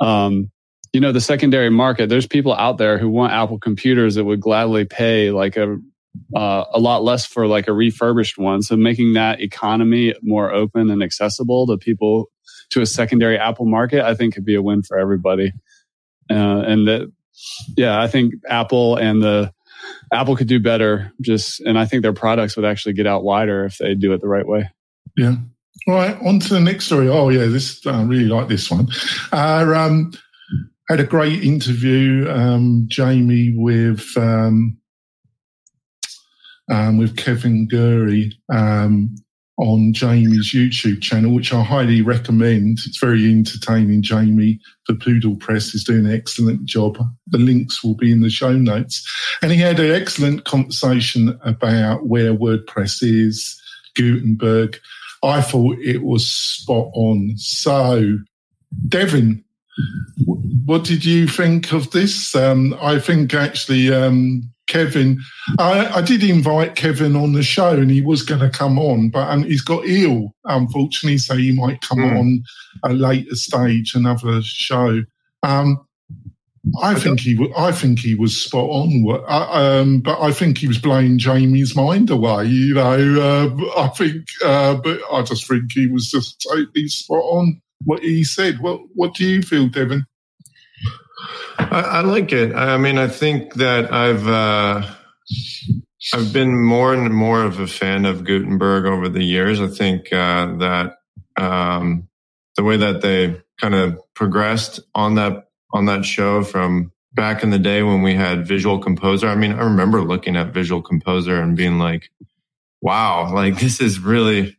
[0.00, 0.50] um,
[0.92, 2.08] you know, the secondary market.
[2.08, 5.78] There's people out there who want Apple computers that would gladly pay like a
[6.34, 8.62] uh, a lot less for like a refurbished one.
[8.62, 12.30] So making that economy more open and accessible to people
[12.70, 15.52] to a secondary Apple market, I think could be a win for everybody.
[16.30, 17.12] Uh, and that,
[17.76, 19.52] yeah, I think Apple and the
[20.12, 21.12] Apple could do better.
[21.20, 24.20] Just and I think their products would actually get out wider if they do it
[24.20, 24.70] the right way.
[25.16, 25.36] Yeah.
[25.88, 26.16] All right.
[26.24, 27.08] On to the next story.
[27.08, 28.88] Oh yeah, this I really like this one.
[29.32, 30.12] Uh, um,
[30.88, 34.76] had a great interview, um, Jamie, with um,
[36.72, 39.14] um, with Kevin Geary um,
[39.58, 42.78] on Jamie's YouTube channel, which I highly recommend.
[42.86, 44.02] It's very entertaining.
[44.02, 46.96] Jamie for Pootlepress is doing an excellent job.
[47.26, 49.06] The links will be in the show notes.
[49.42, 53.60] And he had an excellent conversation about where WordPress is,
[53.94, 54.78] Gutenberg.
[55.22, 57.34] I thought it was spot on.
[57.36, 58.16] So,
[58.88, 59.44] Devin,
[60.64, 62.34] what did you think of this?
[62.34, 65.20] Um, I think actually um, Kevin,
[65.58, 69.10] I, I, did invite Kevin on the show and he was going to come on,
[69.10, 72.18] but um, he's got ill, unfortunately, so he might come mm.
[72.18, 72.42] on
[72.84, 75.02] a later stage, another show.
[75.42, 75.84] Um,
[76.80, 79.04] I think he, I think he was spot on.
[79.26, 82.46] Um, but I think he was blowing Jamie's mind away.
[82.46, 87.24] You know, uh, I think, uh, but I just think he was just totally spot
[87.24, 88.60] on what he said.
[88.60, 90.06] What What do you feel, Devin?
[91.58, 92.54] I, I like it.
[92.54, 94.82] I mean, I think that I've uh,
[96.14, 99.60] I've been more and more of a fan of Gutenberg over the years.
[99.60, 100.96] I think uh, that
[101.36, 102.08] um,
[102.56, 107.50] the way that they kind of progressed on that on that show from back in
[107.50, 109.28] the day when we had Visual Composer.
[109.28, 112.10] I mean, I remember looking at Visual Composer and being like,
[112.80, 114.56] "Wow, like this is really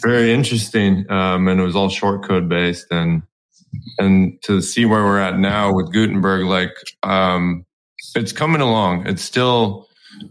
[0.00, 3.22] very interesting." Um, and it was all shortcode based and
[3.98, 7.64] and to see where we're at now with Gutenberg, like um,
[8.14, 9.06] it's coming along.
[9.06, 9.88] It's still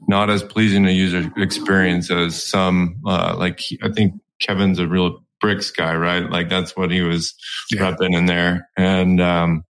[0.08, 2.98] not as pleasing a user experience as some.
[3.06, 6.30] Uh, like I think Kevin's a real bricks guy, right?
[6.30, 7.34] Like that's what he was
[7.72, 7.92] yeah.
[7.92, 9.64] repping in there, and um,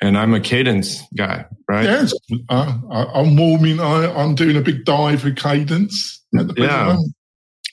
[0.00, 1.84] and I'm a Kadence guy, right?
[1.84, 2.12] Yes,
[2.48, 3.80] uh, I'm warming.
[3.80, 6.18] I, I'm doing a big dive with Kadence.
[6.32, 6.96] Yeah,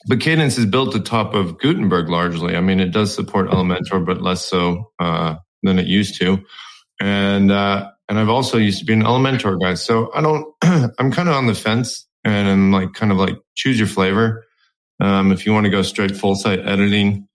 [0.06, 2.56] but Kadence is built atop of Gutenberg largely.
[2.56, 6.42] I mean, it does support Elementor, but less so uh, than it used to.
[7.00, 10.46] And uh, and I've also used to be an Elementor guy, so I don't.
[10.98, 14.44] I'm kind of on the fence, and I'm like kind of like choose your flavor.
[15.00, 17.26] Um, if you want to go straight full site editing,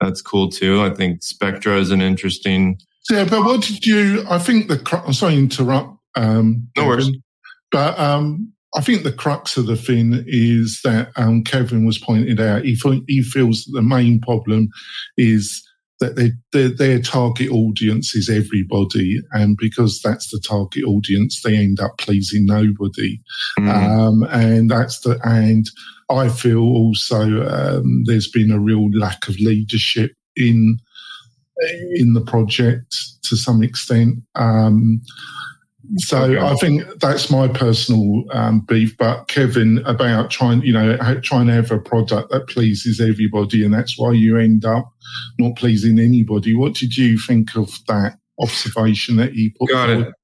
[0.00, 0.82] that's cool too.
[0.82, 2.78] I think Spectra is an interesting.
[3.10, 4.24] Yeah, but what did you?
[4.28, 5.02] I think the.
[5.06, 5.96] I'm sorry to interrupt.
[6.16, 7.10] Um, no worries.
[7.70, 12.40] But um, I think the crux of the thing is that um, Kevin was pointed
[12.40, 12.64] out.
[12.64, 14.68] He, he feels that the main problem
[15.16, 15.62] is
[16.00, 21.56] that they, their, their target audience is everybody, and because that's the target audience, they
[21.56, 23.20] end up pleasing nobody.
[23.58, 23.68] Mm.
[23.68, 25.66] Um, and that's the and
[26.10, 30.78] I feel also um, there's been a real lack of leadership in
[31.94, 34.16] in the project to some extent.
[34.34, 35.00] Um,
[35.96, 36.38] so okay.
[36.38, 38.96] I think that's my personal um, beef.
[38.96, 43.74] But Kevin, about trying, you know, trying to have a product that pleases everybody, and
[43.74, 44.92] that's why you end up
[45.38, 46.54] not pleasing anybody.
[46.54, 49.70] What did you think of that observation that he put?
[49.70, 50.08] Got forward?
[50.08, 50.14] it.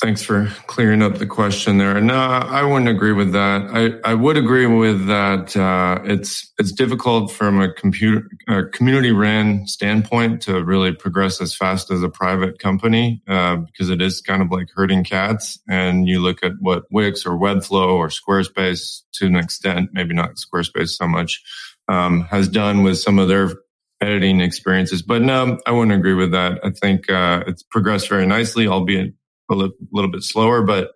[0.00, 2.00] Thanks for clearing up the question there.
[2.00, 3.68] No, I wouldn't agree with that.
[3.72, 5.56] I, I would agree with that.
[5.56, 8.28] Uh, it's it's difficult from a computer
[8.72, 14.02] community ran standpoint to really progress as fast as a private company uh, because it
[14.02, 15.60] is kind of like herding cats.
[15.68, 20.34] And you look at what Wix or Webflow or Squarespace to an extent, maybe not
[20.34, 21.40] Squarespace so much,
[21.86, 23.50] um, has done with some of their
[24.00, 25.00] editing experiences.
[25.00, 26.58] But no, I wouldn't agree with that.
[26.64, 29.14] I think uh, it's progressed very nicely, albeit
[29.52, 30.92] a little, little bit slower, but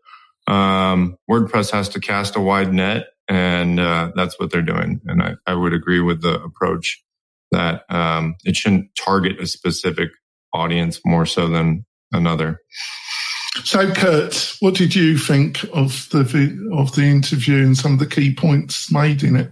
[0.47, 5.01] um, WordPress has to cast a wide net, and uh, that's what they're doing.
[5.07, 7.03] And I, I, would agree with the approach
[7.51, 10.11] that um, it shouldn't target a specific
[10.53, 12.61] audience more so than another.
[13.65, 18.07] So, Kurt, what did you think of the of the interview and some of the
[18.07, 19.51] key points made in it?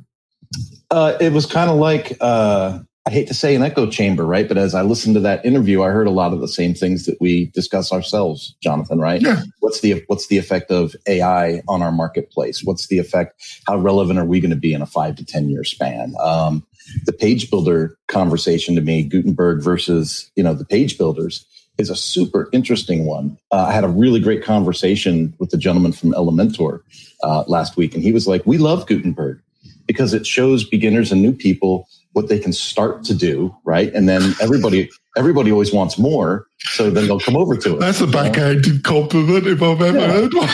[0.91, 4.49] Uh, it was kind of like uh, I hate to say an echo chamber, right?
[4.49, 7.05] But as I listened to that interview, I heard a lot of the same things
[7.05, 9.21] that we discuss ourselves, Jonathan, right?
[9.21, 9.43] Yeah.
[9.61, 12.65] What's the what's the effect of AI on our marketplace?
[12.65, 13.61] What's the effect?
[13.67, 16.15] How relevant are we going to be in a five to ten year span?
[16.19, 16.67] Um,
[17.05, 21.45] the page builder conversation to me, Gutenberg versus you know the page builders,
[21.77, 23.37] is a super interesting one.
[23.53, 26.81] Uh, I had a really great conversation with the gentleman from Elementor
[27.23, 29.43] uh, last week, and he was like, "We love Gutenberg
[29.87, 33.93] because it shows beginners and new people." What they can start to do, right?
[33.93, 37.81] And then everybody everybody always wants more, so then they'll come over to it.
[37.81, 40.13] That's a backhanded compliment if I've ever yeah.
[40.13, 40.49] heard one.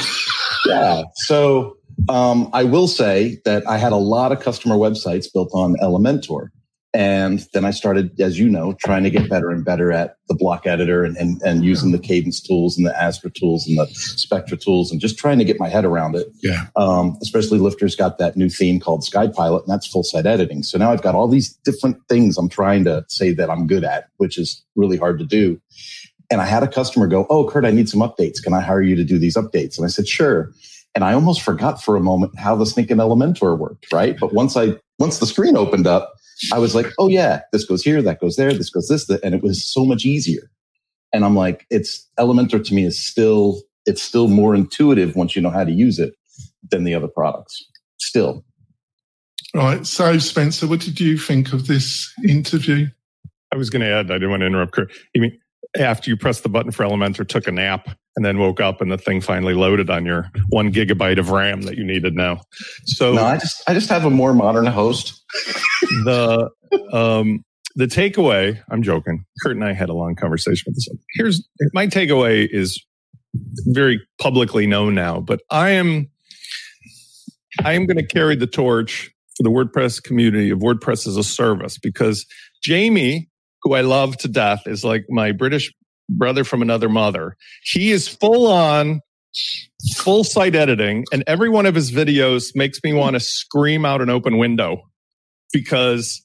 [0.66, 1.02] yeah.
[1.14, 1.76] So
[2.08, 6.48] um, I will say that I had a lot of customer websites built on Elementor.
[6.92, 10.34] And then I started, as you know, trying to get better and better at the
[10.34, 13.86] block editor and, and, and using the Kadence tools and the Astra tools and the
[13.94, 16.26] Spectra tools and just trying to get my head around it.
[16.42, 16.66] Yeah.
[16.74, 20.64] Um, especially Lifter's got that new theme called Sky Pilot, and that's full site editing.
[20.64, 23.84] So now I've got all these different things I'm trying to say that I'm good
[23.84, 25.60] at, which is really hard to do.
[26.28, 28.42] And I had a customer go, Oh, Kurt, I need some updates.
[28.42, 29.76] Can I hire you to do these updates?
[29.76, 30.52] And I said, Sure.
[30.94, 34.18] And I almost forgot for a moment how the sneaking Elementor worked, right?
[34.18, 36.12] But once I, once the screen opened up,
[36.52, 39.24] I was like, oh yeah, this goes here, that goes there, this goes this, that,
[39.24, 40.50] and it was so much easier.
[41.12, 45.42] And I'm like, it's Elementor to me is still, it's still more intuitive once you
[45.42, 46.14] know how to use it
[46.70, 47.66] than the other products.
[47.98, 48.44] Still.
[49.54, 49.84] Right.
[49.84, 52.86] So Spencer, what did you think of this interview?
[53.52, 54.72] I was going to add, I didn't want to interrupt.
[54.72, 54.92] Kurt.
[55.14, 55.39] You mean
[55.78, 58.90] after you pressed the button for Elementor, took a nap, and then woke up, and
[58.90, 62.40] the thing finally loaded on your one gigabyte of RAM that you needed now.
[62.84, 65.22] So no, I just I just have a more modern host.
[66.04, 66.50] the
[66.92, 67.44] um,
[67.76, 68.60] the takeaway.
[68.70, 69.24] I'm joking.
[69.42, 70.88] Kurt and I had a long conversation with this.
[71.14, 72.84] Here's my takeaway is
[73.66, 76.10] very publicly known now, but I am
[77.64, 81.24] I am going to carry the torch for the WordPress community of WordPress as a
[81.24, 82.26] service because
[82.62, 83.29] Jamie
[83.62, 85.72] who I love to death, is like my British
[86.08, 87.36] brother from another mother.
[87.62, 89.00] He is full on
[89.96, 94.00] full site editing, and every one of his videos makes me want to scream out
[94.00, 94.82] an open window
[95.52, 96.24] because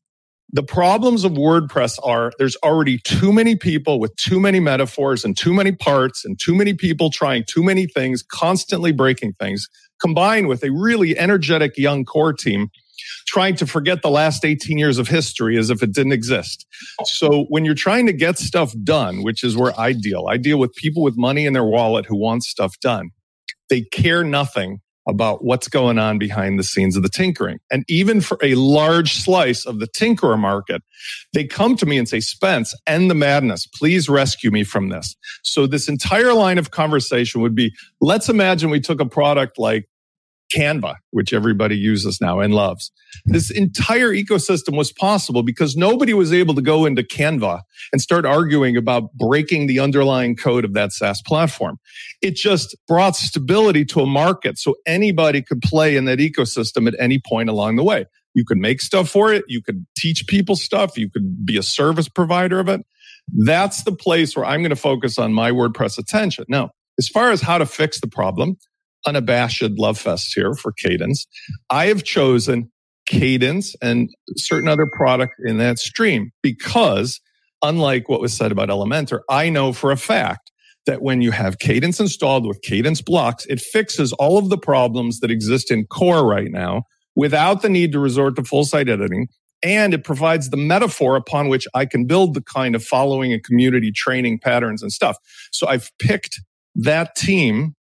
[0.52, 5.36] the problems of WordPress are there's already too many people with too many metaphors and
[5.38, 9.68] too many parts and too many people trying too many things, constantly breaking things,
[10.02, 12.70] combined with a really energetic young core team
[13.28, 16.66] trying to forget the last 18 years of history as if it didn't exist.
[17.06, 20.58] So when you're trying to get stuff done, which is where I deal, I deal
[20.58, 23.12] with people with money in their wallet who want stuff done.
[23.70, 27.60] They care nothing about what's going on behind the scenes of the tinkering.
[27.72, 30.82] And even for a large slice of the tinkerer market,
[31.34, 33.68] they come to me and say, Spence, end the madness.
[33.68, 35.16] Please rescue me from this.
[35.44, 39.88] So this entire line of conversation would be, let's imagine we took a product like
[40.56, 42.92] Canva, which everybody uses now and loves.
[43.26, 48.26] This entire ecosystem was possible because nobody was able to go into Canva and start
[48.26, 51.78] arguing about breaking the underlying code of that SaaS platform.
[52.22, 56.96] It just brought stability to a market so anybody could play in that ecosystem at
[57.00, 58.06] any point along the way.
[58.34, 59.46] You could make stuff for it.
[59.48, 60.98] You could teach people stuff.
[60.98, 62.86] You could be a service provider of it.
[63.46, 66.46] That's the place where I'm going to focus on my WordPress attention.
[66.48, 68.58] Now, as far as how to fix the problem,
[69.06, 71.26] unabashed love fest here for Kadence.
[71.70, 72.72] I have chosen
[73.10, 77.20] Kadence and certain other product in that stream because
[77.62, 80.52] unlike what was said about Elementor, I know for a fact
[80.86, 85.20] that when you have Kadence installed with Kadence blocks, it fixes all of the problems
[85.20, 86.84] that exist in core right now
[87.16, 89.28] without the need to resort to full site editing.
[89.64, 93.44] And it provides the metaphor upon which I can build the kind of following and
[93.44, 95.18] community training patterns and stuff.
[95.52, 96.40] So I've picked
[96.76, 97.76] that team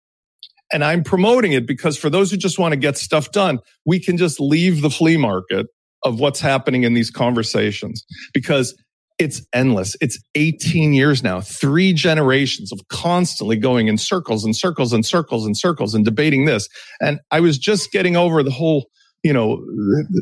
[0.71, 3.99] and I'm promoting it because for those who just want to get stuff done, we
[3.99, 5.67] can just leave the flea market
[6.03, 8.75] of what's happening in these conversations because
[9.17, 9.95] it's endless.
[10.01, 15.45] It's 18 years now, three generations of constantly going in circles and circles and circles
[15.45, 16.67] and circles and debating this.
[16.99, 18.87] And I was just getting over the whole,
[19.23, 19.63] you know,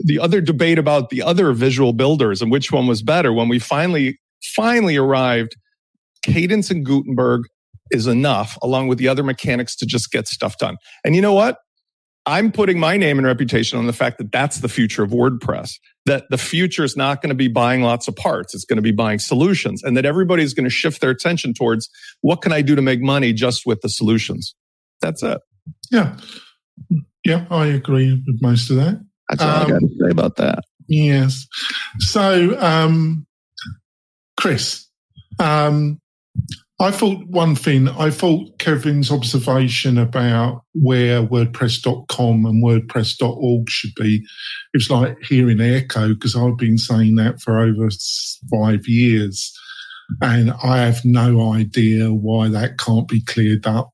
[0.05, 3.57] the other debate about the other visual builders and which one was better when we
[3.59, 4.19] finally,
[4.55, 5.55] finally arrived.
[6.25, 7.41] Kadence and Gutenberg
[7.93, 10.77] is enough, along with the other mechanics to just get stuff done.
[11.03, 11.57] And you know what?
[12.25, 15.71] I'm putting my name and reputation on the fact that that's the future of WordPress.
[16.05, 18.55] That the future is not going to be buying lots of parts.
[18.55, 21.89] It's going to be buying solutions and that everybody's going to shift their attention towards
[22.21, 24.55] what can I do to make money just with the solutions.
[25.01, 25.39] That's it.
[25.91, 26.17] Yeah.
[27.25, 29.01] Yeah, I agree with most of that.
[29.29, 30.63] That's all um, I got to say about that.
[30.87, 31.45] Yes.
[31.99, 33.25] So, um,
[34.37, 34.87] Chris,
[35.39, 35.99] um,
[36.83, 44.17] I thought one thing, I thought Kevin's observation about where WordPress.com and WordPress.org should be,
[44.17, 47.87] it was like hearing echo because I've been saying that for over
[48.51, 49.57] five years.
[50.21, 53.91] And I have no idea why that can't be cleared up.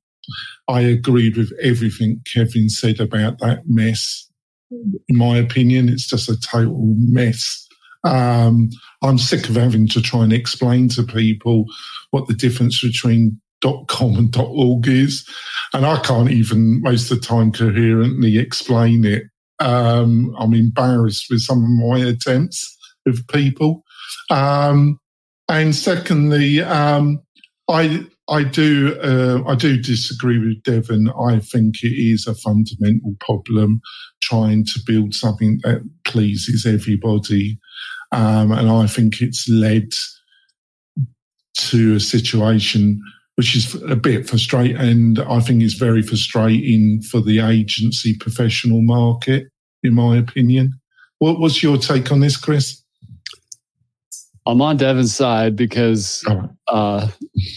[0.67, 4.27] I agreed with everything Kevin said about that mess.
[4.71, 7.68] In my opinion, it's just a total mess.
[8.03, 8.69] Um,
[9.03, 11.65] I'm sick of having to try and explain to people
[12.11, 13.39] what the difference between
[13.87, 15.27] .com and .org is,
[15.73, 19.23] and I can't even most of the time coherently explain it.
[19.59, 23.83] Um, I'm embarrassed with some of my attempts with people.
[24.29, 24.99] Um,
[25.49, 27.21] and secondly, um,
[27.67, 31.09] I I do uh, I do disagree with Devin.
[31.09, 33.81] I think it is a fundamental problem
[34.21, 37.59] trying to build something that pleases everybody
[38.11, 39.89] Um, and I think it's led
[41.55, 43.01] to a situation
[43.39, 44.75] which is a bit frustrating.
[44.75, 49.47] And I think it's very frustrating for the agency professional market,
[49.81, 50.73] in my opinion.
[51.19, 52.83] What was your take on this, Chris?
[54.45, 56.21] I'm on Devin's side because,
[56.67, 57.07] uh,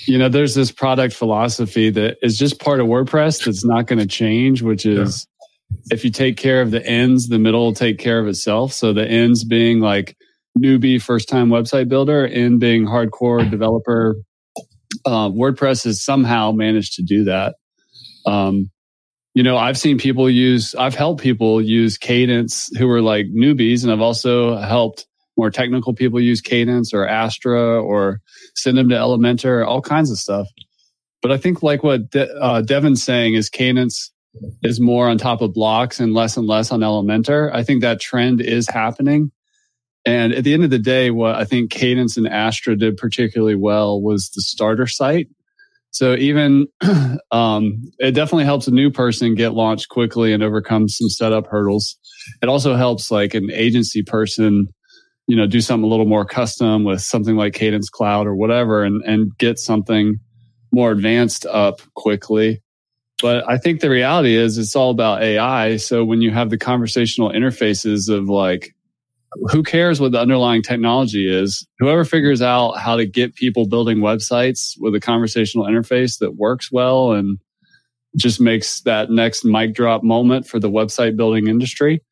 [0.06, 3.98] you know, there's this product philosophy that is just part of WordPress that's not going
[3.98, 5.26] to change, which is
[5.70, 5.94] yeah.
[5.96, 8.72] if you take care of the ends, the middle will take care of itself.
[8.72, 10.16] So the ends being like
[10.58, 14.16] newbie, first time website builder, and being hardcore developer.
[15.04, 17.56] Uh, WordPress has somehow managed to do that.
[18.26, 18.70] Um,
[19.34, 23.82] you know, I've seen people use, I've helped people use Kadence who were like newbies,
[23.82, 25.06] and I've also helped
[25.38, 28.20] more technical people use Kadence or Astra or
[28.54, 30.46] send them to Elementor, all kinds of stuff.
[31.22, 34.10] But I think like what De- uh, Devin's saying is Kadence
[34.62, 37.50] is more on top of blocks and less and less on Elementor.
[37.54, 39.30] I think that trend is happening.
[40.04, 43.54] And at the end of the day, what I think Kadence and Astra did particularly
[43.54, 45.28] well was the starter site.
[45.92, 46.66] So even
[47.30, 51.96] um, it definitely helps a new person get launched quickly and overcome some setup hurdles.
[52.42, 54.68] It also helps like an agency person,
[55.28, 58.82] you know, do something a little more custom with something like Kadence Cloud or whatever,
[58.82, 60.18] and and get something
[60.72, 62.62] more advanced up quickly.
[63.20, 65.76] But I think the reality is it's all about AI.
[65.76, 68.74] So when you have the conversational interfaces of like
[69.50, 71.66] who cares what the underlying technology is?
[71.78, 76.70] Whoever figures out how to get people building websites with a conversational interface that works
[76.70, 77.38] well and
[78.16, 82.02] just makes that next mic drop moment for the website building industry,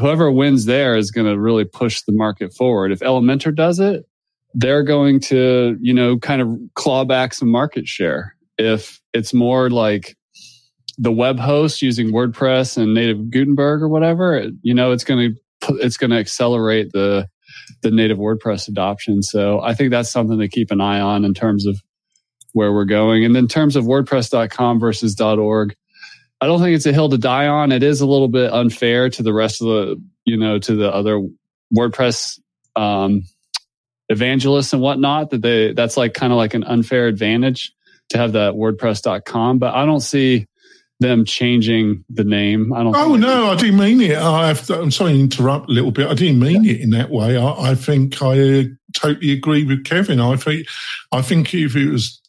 [0.00, 2.90] whoever wins there is going to really push the market forward.
[2.90, 4.04] If Elementor does it,
[4.54, 8.36] they're going to, you know, kind of claw back some market share.
[8.58, 10.16] If it's more like
[10.96, 15.40] the web host using WordPress and native Gutenberg or whatever, you know, it's going to
[15.70, 17.28] it's going to accelerate the
[17.82, 19.22] the native WordPress adoption.
[19.22, 21.80] So I think that's something to keep an eye on in terms of
[22.52, 23.24] where we're going.
[23.24, 25.74] And in terms of WordPress.com versus .org,
[26.40, 27.72] I don't think it's a hill to die on.
[27.72, 30.92] It is a little bit unfair to the rest of the, you know, to the
[30.92, 31.20] other
[31.76, 32.38] WordPress
[32.76, 33.22] um,
[34.08, 35.30] evangelists and whatnot.
[35.30, 37.72] That they that's like kind of like an unfair advantage
[38.10, 39.58] to have that WordPress.com.
[39.58, 40.46] But I don't see
[41.04, 42.72] them changing the name.
[42.72, 42.96] I don't.
[42.96, 44.16] Oh no, I didn't mean it.
[44.16, 46.08] I am sorry to interrupt a little bit.
[46.08, 46.72] I didn't mean yeah.
[46.72, 47.36] it in that way.
[47.36, 48.62] I, I think I uh,
[48.96, 50.20] totally agree with Kevin.
[50.20, 50.66] I think
[51.12, 52.20] I think if it was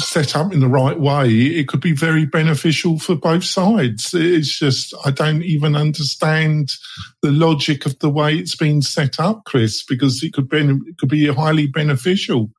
[0.00, 4.14] set up in the right way, it could be very beneficial for both sides.
[4.14, 6.72] It's just I don't even understand
[7.22, 10.98] the logic of the way it's been set up, Chris, because it could be it
[10.98, 12.50] could be highly beneficial.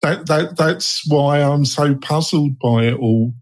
[0.00, 3.34] That that that's why I'm so puzzled by it all.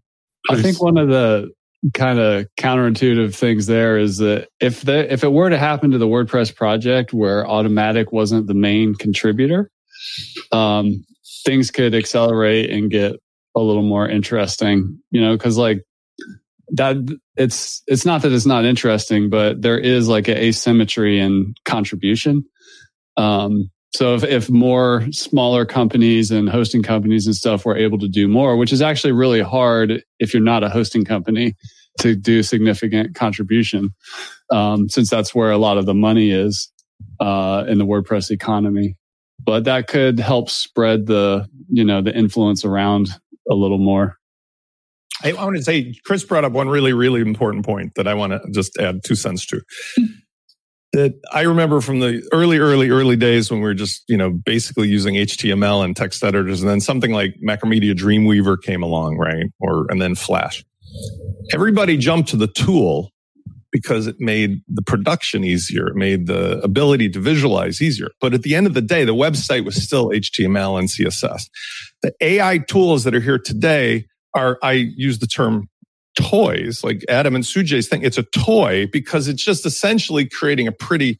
[0.49, 1.51] I think one of the
[1.93, 5.97] kind of counterintuitive things there is that if the if it were to happen to
[5.97, 9.71] the WordPress project where Automattic wasn't the main contributor,
[10.51, 11.03] um,
[11.45, 13.13] things could accelerate and get
[13.55, 14.99] a little more interesting.
[15.11, 15.83] You know, because like
[16.73, 16.97] that
[17.35, 22.45] it's it's not that it's not interesting, but there is like an asymmetry in contribution.
[23.17, 28.07] Um, so if, if more smaller companies and hosting companies and stuff were able to
[28.07, 31.55] do more, which is actually really hard if you're not a hosting company
[31.99, 33.93] to do significant contribution,
[34.49, 36.71] um, since that's where a lot of the money is
[37.19, 38.95] uh, in the WordPress economy.
[39.43, 43.09] But that could help spread the you know the influence around
[43.49, 44.17] a little more.
[45.23, 48.33] I want to say Chris brought up one really really important point that I want
[48.33, 49.61] to just add two cents to
[50.93, 54.29] that I remember from the early, early, early days when we were just, you know,
[54.29, 56.61] basically using HTML and text editors.
[56.61, 59.45] And then something like Macromedia Dreamweaver came along, right?
[59.59, 60.65] Or, and then Flash.
[61.53, 63.11] Everybody jumped to the tool
[63.71, 65.87] because it made the production easier.
[65.87, 68.09] It made the ability to visualize easier.
[68.19, 71.49] But at the end of the day, the website was still HTML and CSS.
[72.01, 75.69] The AI tools that are here today are, I use the term
[76.15, 80.71] toys, like Adam and Sujay's thing, it's a toy because it's just essentially creating a
[80.71, 81.19] pretty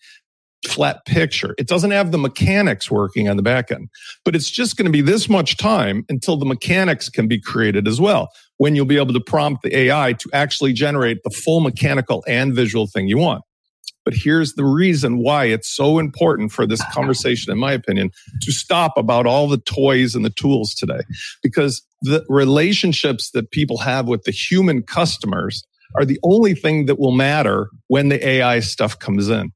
[0.68, 1.56] flat picture.
[1.58, 3.89] It doesn't have the mechanics working on the back end,
[4.24, 7.88] but it's just going to be this much time until the mechanics can be created
[7.88, 8.30] as well.
[8.58, 12.54] When you'll be able to prompt the AI to actually generate the full mechanical and
[12.54, 13.44] visual thing you want.
[14.06, 18.12] But here's the reason why it's so important for this conversation, in my opinion,
[18.42, 21.02] to stop about all the toys and the tools today.
[21.44, 25.64] Because the relationships that people have with the human customers
[25.95, 29.52] are the only thing that will matter when the AI stuff comes in.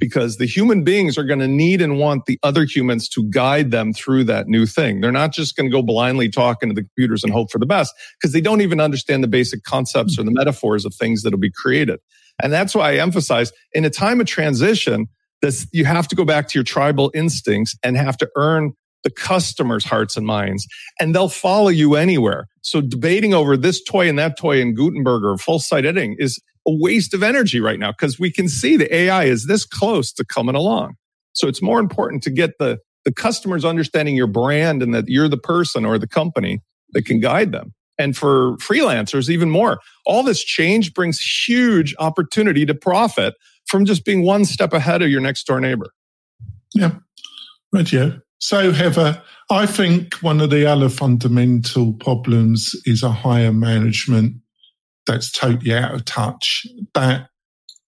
[0.00, 3.70] Because the human beings are going to need and want the other humans to guide
[3.70, 5.02] them through that new thing.
[5.02, 7.66] They're not just going to go blindly talking to the computers and hope for the
[7.66, 11.38] best because they don't even understand the basic concepts or the metaphors of things that'll
[11.38, 12.00] be created.
[12.42, 15.06] And that's why I emphasize in a time of transition,
[15.42, 18.72] This, you have to go back to your tribal instincts and have to earn
[19.04, 20.66] the customer's hearts and minds,
[20.98, 22.48] and they'll follow you anywhere.
[22.62, 26.40] So debating over this toy and that toy in Gutenberg or full site editing is
[26.66, 30.12] a waste of energy right now because we can see the AI is this close
[30.14, 30.94] to coming along.
[31.34, 35.28] So it's more important to get the, the customers understanding your brand and that you're
[35.28, 36.60] the person or the company
[36.92, 37.74] that can guide them.
[37.98, 39.78] And for freelancers, even more.
[40.06, 43.34] All this change brings huge opportunity to profit
[43.66, 45.90] from just being one step ahead of your next door neighbor.
[46.74, 46.96] Yeah.
[47.72, 48.16] Right, yeah.
[48.38, 54.36] So, Heather, I think one of the other fundamental problems is a higher management
[55.06, 56.66] that's totally out of touch.
[56.94, 57.28] That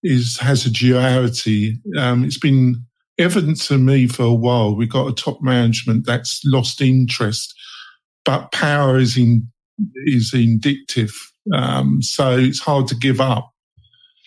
[0.03, 1.79] is has a duality.
[1.97, 2.85] Um, it's been
[3.17, 4.75] evident to me for a while.
[4.75, 7.53] We've got a top management that's lost interest,
[8.25, 9.47] but power is in
[10.05, 11.13] is indictive.
[11.53, 13.51] Um, so it's hard to give up.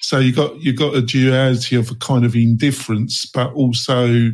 [0.01, 4.31] So you got you got a duality of a kind of indifference, but also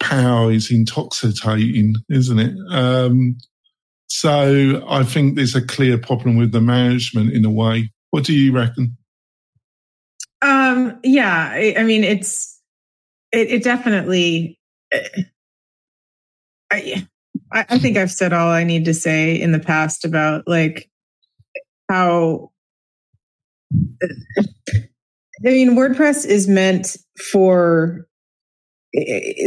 [0.00, 2.54] power is intoxicating, isn't it?
[2.70, 3.38] Um,
[4.08, 7.90] so I think there's a clear problem with the management in a way.
[8.10, 8.96] What do you reckon?
[10.42, 12.60] Um, yeah, I, I mean, it's
[13.32, 14.58] it, it definitely.
[16.70, 17.04] I,
[17.52, 20.88] I think I've said all I need to say in the past about like
[21.88, 22.50] how.
[23.72, 26.96] I mean, WordPress is meant
[27.32, 28.06] for.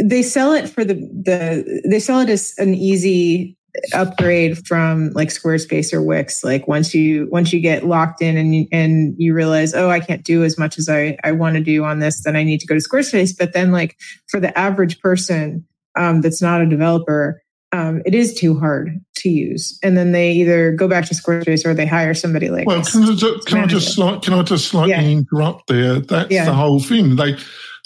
[0.04, 1.82] They sell it for the the.
[1.88, 3.56] They sell it as an easy
[3.94, 6.44] upgrade from like Squarespace or Wix.
[6.44, 10.00] Like once you once you get locked in and you, and you realize, oh, I
[10.00, 12.60] can't do as much as I I want to do on this, then I need
[12.60, 13.36] to go to Squarespace.
[13.36, 13.96] But then, like
[14.28, 17.42] for the average person um, that's not a developer,
[17.72, 19.78] um, it is too hard to use.
[19.82, 22.66] And then they either go back to Squarespace or they hire somebody like.
[22.66, 25.02] Well, can I, just, can I just can I just slightly yeah.
[25.02, 26.00] interrupt there?
[26.00, 26.44] That's yeah.
[26.44, 27.16] the whole thing.
[27.16, 27.36] They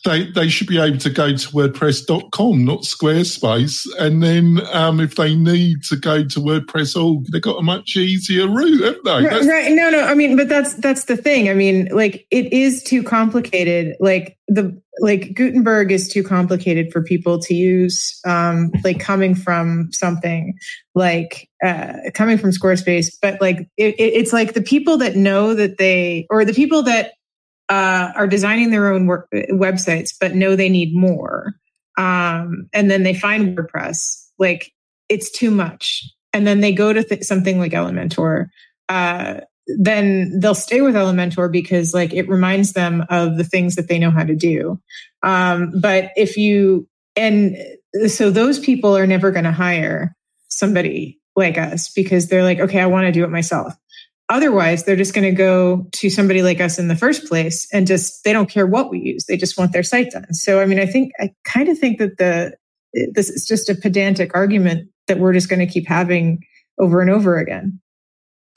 [0.04, 3.86] they, they should be able to go to WordPress.com, not Squarespace.
[3.98, 7.96] And then um, if they need to go to WordPress org, they've got a much
[7.96, 9.26] easier route, haven't they?
[9.26, 9.72] Right, right.
[9.72, 10.02] No, no.
[10.04, 11.48] I mean, but that's that's the thing.
[11.48, 13.96] I mean, like it is too complicated.
[13.98, 18.20] Like the like Gutenberg is too complicated for people to use.
[18.26, 20.54] Um, like coming from something
[20.94, 25.54] like uh, coming from Squarespace, but like it, it, it's like the people that know
[25.54, 27.12] that they or the people that
[27.68, 31.54] uh, are designing their own work, websites, but know they need more.
[31.96, 34.72] Um, and then they find WordPress, like
[35.08, 36.04] it's too much.
[36.32, 38.48] And then they go to th- something like Elementor.
[38.88, 39.40] Uh,
[39.78, 43.98] then they'll stay with Elementor because like it reminds them of the things that they
[43.98, 44.80] know how to do.
[45.22, 47.56] Um, but if you, and
[48.06, 50.16] so those people are never going to hire
[50.48, 53.74] somebody like us because they're like, okay, I want to do it myself.
[54.30, 57.86] Otherwise, they're just going to go to somebody like us in the first place and
[57.86, 59.26] just, they don't care what we use.
[59.26, 60.32] They just want their site done.
[60.32, 62.56] So, I mean, I think, I kind of think that the,
[63.12, 66.42] this is just a pedantic argument that we're just going to keep having
[66.80, 67.80] over and over again.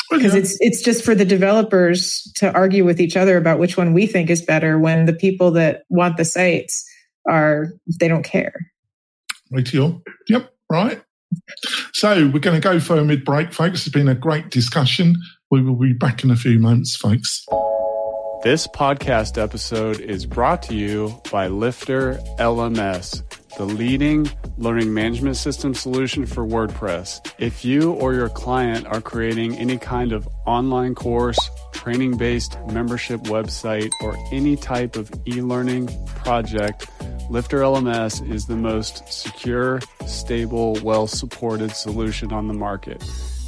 [0.09, 0.39] Because okay.
[0.39, 4.07] it's it's just for the developers to argue with each other about which one we
[4.07, 6.89] think is better when the people that want the sites
[7.27, 8.53] are they don't care.
[9.51, 9.73] Right,
[10.29, 11.01] Yep, right.
[11.93, 13.85] So we're going to go for a mid break, folks.
[13.85, 15.17] It's been a great discussion.
[15.49, 17.45] We will be back in a few moments, folks.
[18.43, 23.23] This podcast episode is brought to you by Lifter LMS,
[23.55, 27.31] the leading learning management system solution for WordPress.
[27.39, 31.39] If you or your client are creating any kind of online course,
[31.71, 36.89] training based membership website, or any type of e learning project,
[37.29, 43.01] Lifter LMS is the most secure, stable, well supported solution on the market.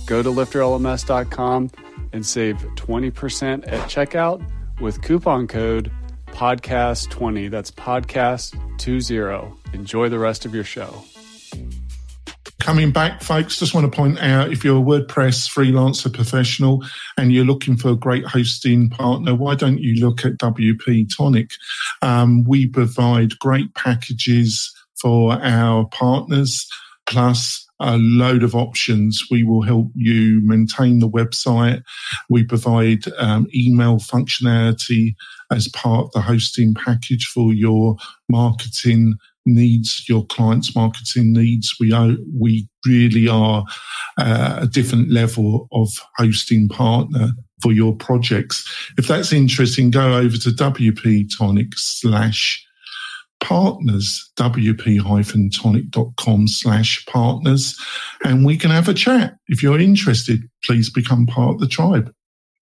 [0.05, 1.69] Go to lifterlms.com
[2.13, 4.43] and save 20% at checkout
[4.81, 5.91] with coupon code
[6.27, 7.49] podcast20.
[7.49, 9.57] That's podcast20.
[9.73, 11.03] Enjoy the rest of your show.
[12.59, 16.83] Coming back, folks, just want to point out if you're a WordPress freelancer professional
[17.17, 21.51] and you're looking for a great hosting partner, why don't you look at WP Tonic?
[22.01, 26.67] Um, we provide great packages for our partners,
[27.07, 29.23] plus a load of options.
[29.31, 31.81] We will help you maintain the website.
[32.29, 35.15] We provide um, email functionality
[35.51, 37.95] as part of the hosting package for your
[38.29, 39.15] marketing
[39.45, 41.75] needs, your clients' marketing needs.
[41.79, 43.65] We are, we really are
[44.17, 48.67] uh, a different level of hosting partner for your projects.
[48.97, 52.65] If that's interesting, go over to WP Tonic slash
[53.41, 57.77] partners, wp-tonic.com slash partners,
[58.23, 59.35] and we can have a chat.
[59.47, 62.13] If you're interested, please become part of the tribe.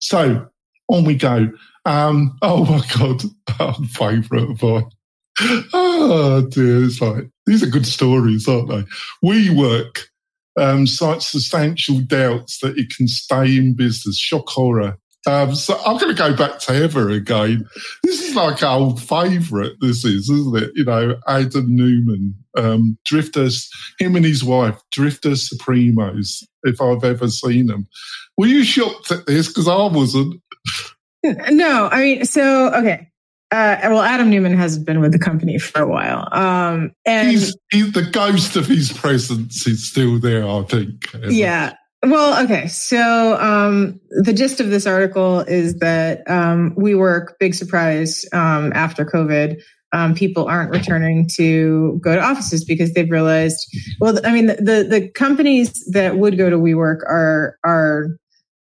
[0.00, 0.46] So
[0.88, 1.48] on we go.
[1.84, 3.22] Um, oh my God,
[3.60, 4.82] our favourite boy.
[5.72, 8.84] oh dear, it's like these are good stories, aren't they?
[9.24, 10.00] WeWork
[10.58, 14.18] um, cites substantial doubts that it can stay in business.
[14.18, 14.98] Shock horror.
[15.26, 17.66] Um, so I'm going to go back to Heather again.
[18.04, 19.72] This is like our old favourite.
[19.80, 20.70] This is, isn't it?
[20.74, 23.68] You know, Adam Neumann, um, Drifters,
[23.98, 26.44] him and his wife, Drifter Supremos.
[26.62, 27.88] If I've ever seen them,
[28.36, 29.48] were you shocked at this?
[29.48, 30.40] Because I wasn't.
[31.50, 33.10] No, I mean, so okay.
[33.50, 37.56] Uh, well, Adam Neumann has been with the company for a while, um, and he's,
[37.72, 40.46] he's, the ghost of his presence is still there.
[40.46, 41.04] I think.
[41.28, 41.72] Yeah.
[42.06, 42.68] Well, okay.
[42.68, 49.04] So um, the gist of this article is that um, WeWork, big surprise um, after
[49.04, 49.60] COVID.
[49.92, 53.66] Um, people aren't returning to go to offices because they've realized.
[54.00, 58.08] Well, I mean, the, the, the companies that would go to WeWork are are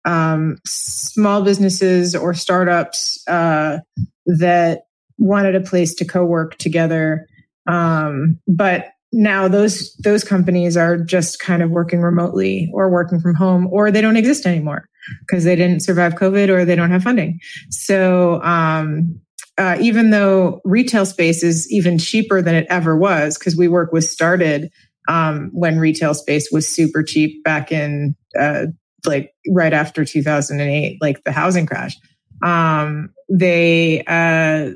[0.06, 3.80] um, small businesses or startups uh,
[4.26, 4.82] that
[5.18, 7.26] wanted a place to co-work together.
[7.66, 13.34] Um, but now those those companies are just kind of working remotely or working from
[13.34, 14.88] home, or they don't exist anymore
[15.20, 17.38] because they didn't survive COVID or they don't have funding.
[17.70, 19.20] So um,
[19.56, 24.10] uh, even though retail space is even cheaper than it ever was, because WeWork was
[24.10, 24.70] started
[25.08, 28.66] um, when retail space was super cheap back in uh,
[29.06, 31.96] like right after 2008, like the housing crash.
[32.42, 34.70] Um, they uh,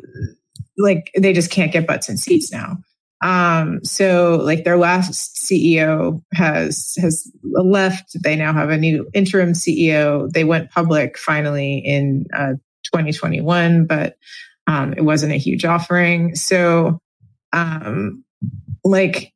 [0.76, 2.78] like they just can't get butts in seats now.
[3.20, 8.16] Um, so like their last CEO has has left.
[8.22, 10.30] They now have a new interim CEO.
[10.30, 12.54] They went public finally in uh,
[12.84, 14.16] 2021, but
[14.66, 16.34] um, it wasn't a huge offering.
[16.36, 17.00] So
[17.52, 18.24] um,
[18.84, 19.32] like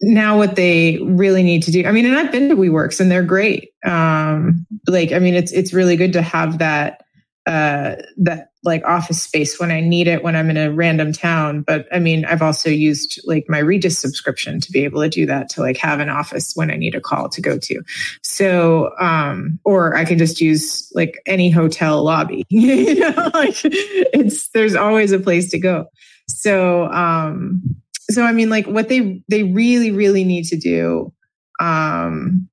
[0.00, 1.86] now what they really need to do.
[1.86, 3.70] I mean, and I've been to WeWorks and they're great.
[3.86, 7.04] Um, like, I mean, it's, it's really good to have that,
[7.46, 11.62] uh, that like office space when I need it when I'm in a random town.
[11.62, 15.26] But I mean, I've also used like my Regus subscription to be able to do
[15.26, 17.82] that to like have an office when I need a call to go to.
[18.22, 24.48] So, um, or I can just use like any hotel lobby, you know, like it's,
[24.50, 25.86] there's always a place to go.
[26.28, 27.62] So, um,
[28.10, 31.12] so I mean, like what they they really really need to do,
[31.60, 32.48] um,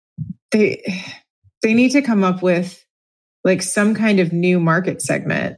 [0.52, 1.04] they
[1.62, 2.84] they need to come up with
[3.44, 5.58] like some kind of new market segment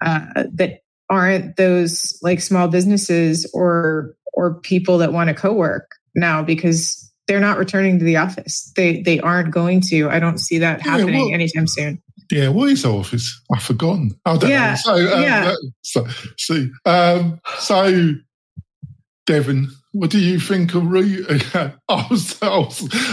[0.00, 6.42] uh, that aren't those like small businesses or or people that want to co-work now
[6.42, 8.72] because they're not returning to the office.
[8.76, 10.08] They they aren't going to.
[10.08, 12.02] I don't see that happening well, anytime soon.
[12.30, 13.40] Yeah, what is office?
[13.54, 14.18] I've forgotten.
[14.24, 14.76] I don't yeah, know.
[14.76, 15.54] So, um, yeah.
[15.82, 16.06] So,
[16.38, 18.14] see, um, so
[19.26, 21.24] Devin, what do you think of Re?
[21.88, 22.68] I was, I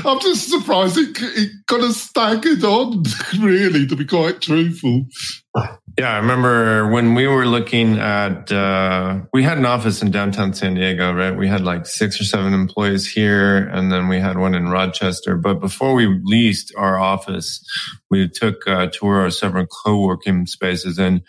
[0.05, 3.03] I'm just surprised it, it kind of staggered on,
[3.39, 5.05] really, to be quite truthful.
[5.97, 10.53] Yeah, I remember when we were looking at, uh, we had an office in downtown
[10.53, 11.35] San Diego, right?
[11.35, 15.35] We had like six or seven employees here, and then we had one in Rochester.
[15.35, 17.63] But before we leased our office,
[18.11, 20.99] we took a tour of several co working spaces.
[20.99, 21.21] And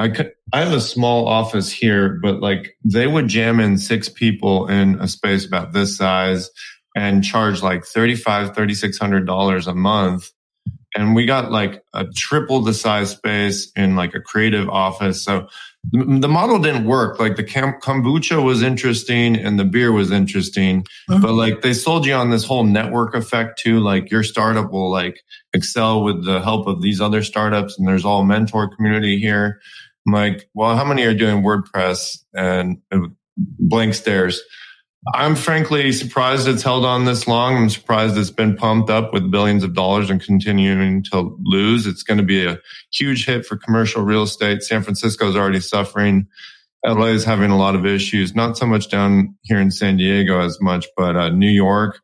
[0.00, 4.08] I could, I have a small office here, but like they would jam in six
[4.08, 6.50] people in a space about this size
[6.96, 10.30] and charge like $35, $3,600 a month.
[10.96, 15.22] And we got like a triple the size space in like a creative office.
[15.22, 15.46] So
[15.92, 17.18] the model didn't work.
[17.18, 21.22] Like the kombucha was interesting and the beer was interesting, mm-hmm.
[21.22, 23.80] but like they sold you on this whole network effect too.
[23.80, 25.22] Like your startup will like
[25.54, 29.60] excel with the help of these other startups and there's all mentor community here.
[30.06, 32.78] I'm like, well, how many are doing WordPress and
[33.36, 34.42] blank stares?
[35.14, 37.56] I'm frankly surprised it's held on this long.
[37.56, 41.86] I'm surprised it's been pumped up with billions of dollars and continuing to lose.
[41.86, 42.58] It's going to be a
[42.92, 44.62] huge hit for commercial real estate.
[44.62, 46.28] San Francisco is already suffering.
[46.84, 50.40] LA is having a lot of issues, not so much down here in San Diego
[50.40, 52.00] as much, but uh, New York.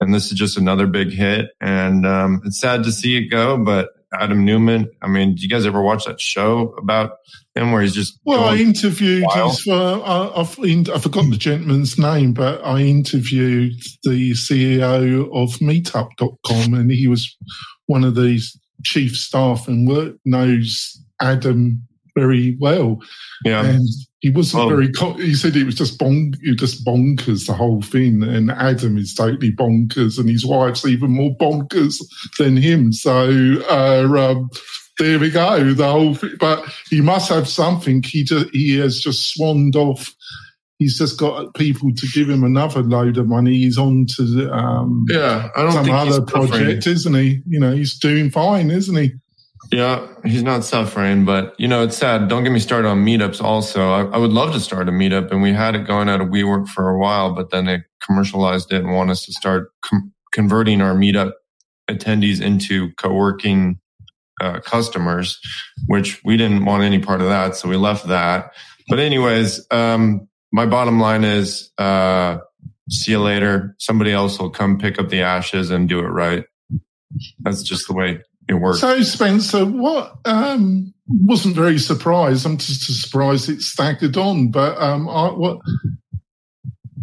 [0.00, 1.50] And this is just another big hit.
[1.60, 4.90] And um, it's sad to see it go, but Adam Neumann.
[5.02, 7.12] I mean, do you guys ever watch that show about
[7.54, 8.44] him where he's just well?
[8.44, 14.32] I interviewed his, uh, I, I've, I've forgotten the gentleman's name, but I interviewed the
[14.32, 17.36] CEO of Meetup.com, and he was
[17.86, 21.82] one of these chief staff and work knows Adam
[22.16, 22.98] very well.
[23.44, 23.64] Yeah.
[23.64, 23.86] And
[24.20, 24.68] he wasn't oh.
[24.68, 28.22] very, he said it was just bonk, just bonkers, the whole thing.
[28.22, 31.96] And Adam is totally bonkers and his wife's even more bonkers
[32.38, 32.92] than him.
[32.92, 34.50] So, uh, um,
[34.98, 35.72] there we go.
[35.72, 38.02] The whole thing, but he must have something.
[38.02, 40.14] He just, he has just swanned off.
[40.78, 43.54] He's just got people to give him another load of money.
[43.54, 47.42] He's on to um, yeah, some other project, isn't he?
[47.46, 49.12] You know, he's doing fine, isn't he?
[49.72, 52.28] Yeah, he's not suffering, but you know, it's sad.
[52.28, 53.90] Don't get me started on meetups also.
[53.90, 56.28] I, I would love to start a meetup and we had it going out of
[56.28, 60.12] WeWork for a while, but then they commercialized it and want us to start com-
[60.32, 61.32] converting our meetup
[61.88, 63.78] attendees into co-working
[64.40, 65.38] uh, customers,
[65.86, 67.54] which we didn't want any part of that.
[67.54, 68.52] So we left that.
[68.88, 72.38] But anyways, um, my bottom line is, uh,
[72.88, 73.76] see you later.
[73.78, 76.44] Somebody else will come pick up the ashes and do it right.
[77.40, 78.80] That's just the way it works.
[78.80, 82.44] So, Spencer, what um, wasn't very surprised.
[82.44, 84.50] I'm just surprised it staggered on.
[84.50, 85.58] But um, I, what,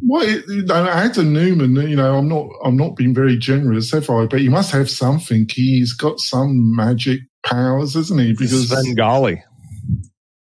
[0.01, 1.75] what you know, Adam Neumann.
[1.75, 4.25] You know, I'm not, I'm not being very generous, have I?
[4.25, 5.47] But he must have something.
[5.49, 8.33] He's got some magic powers, isn't he?
[8.33, 9.43] Because Svengali.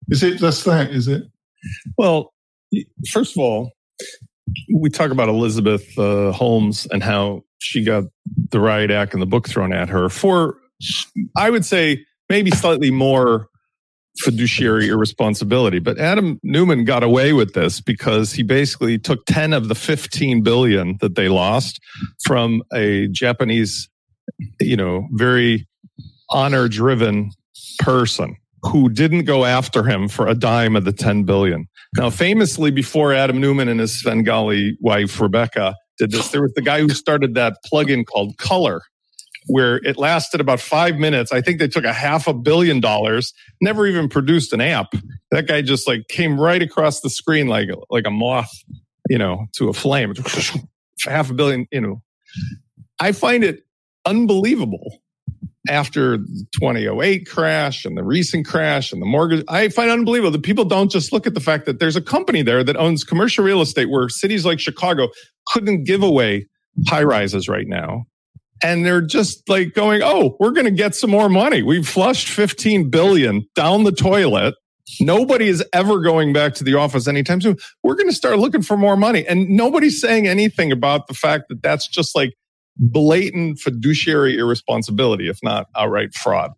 [0.10, 0.92] Is it just that?
[0.92, 1.24] Is it?
[1.98, 2.34] Well,
[3.12, 3.72] first of all,
[4.76, 8.04] we talk about Elizabeth uh, Holmes and how she got
[8.52, 10.58] the riot act and the book thrown at her for,
[11.38, 13.48] I would say, maybe slightly more
[14.20, 15.80] fiduciary irresponsibility.
[15.80, 20.42] But Adam Neumann got away with this because he basically took 10 of the 15
[20.42, 21.80] billion that they lost
[22.26, 23.90] from a Japanese,
[24.60, 25.68] you know, very
[26.30, 27.32] honor driven
[27.80, 31.68] person who didn't go after him for a dime of the 10 billion.
[31.98, 36.62] Now, famously, before Adam Neumann and his Svengali wife, Rebecca, did this, there was the
[36.62, 38.82] guy who started that plugin called Color,
[39.48, 41.32] where it lasted about five minutes.
[41.32, 44.94] I think they took a half a billion dollars, never even produced an app.
[45.32, 48.52] That guy just like came right across the screen like, like a moth,
[49.10, 50.14] you know, to a flame.
[51.06, 52.02] half a billion, you know.
[53.00, 53.66] I find it
[54.06, 55.00] unbelievable
[55.70, 60.44] after the 2008 crash and the recent crash and the mortgage, I find unbelievable that
[60.44, 63.44] people don't just look at the fact that there's a company there that owns commercial
[63.44, 65.10] real estate where cities like Chicago
[65.48, 66.48] couldn't give away
[66.88, 68.06] high rises right now.
[68.64, 71.62] And they're just like going, Oh, we're going to get some more money.
[71.62, 74.56] We've flushed 15 billion down the toilet.
[75.00, 77.58] Nobody is ever going back to the office anytime soon.
[77.84, 79.26] We're going to start looking for more money.
[79.28, 82.34] And nobody's saying anything about the fact that that's just like
[82.78, 86.52] blatant fiduciary irresponsibility, if not outright fraud.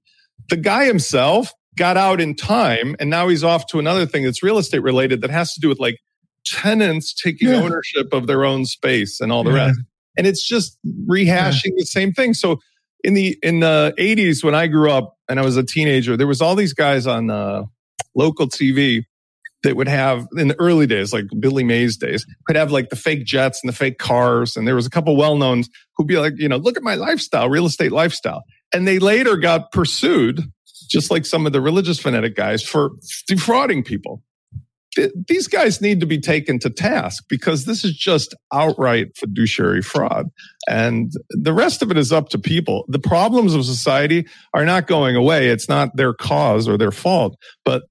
[0.49, 4.43] The guy himself got out in time and now he's off to another thing that's
[4.43, 5.99] real estate related that has to do with like
[6.45, 7.55] tenants taking yeah.
[7.55, 9.67] ownership of their own space and all the yeah.
[9.67, 9.79] rest.
[10.17, 11.77] And it's just rehashing yeah.
[11.77, 12.33] the same thing.
[12.33, 12.59] So
[13.03, 16.27] in the in the 80s when I grew up and I was a teenager, there
[16.27, 17.63] was all these guys on uh,
[18.15, 19.03] local TV
[19.63, 22.95] that would have in the early days, like Billy Mays days, could have like the
[22.95, 24.55] fake jets and the fake cars.
[24.55, 26.95] And there was a couple well knowns who'd be like, you know, look at my
[26.95, 28.43] lifestyle, real estate lifestyle.
[28.73, 30.41] And they later got pursued,
[30.89, 32.91] just like some of the religious fanatic guys, for
[33.27, 34.23] defrauding people.
[35.27, 40.27] These guys need to be taken to task because this is just outright fiduciary fraud.
[40.67, 42.85] And the rest of it is up to people.
[42.87, 45.47] The problems of society are not going away.
[45.47, 47.83] It's not their cause or their fault, but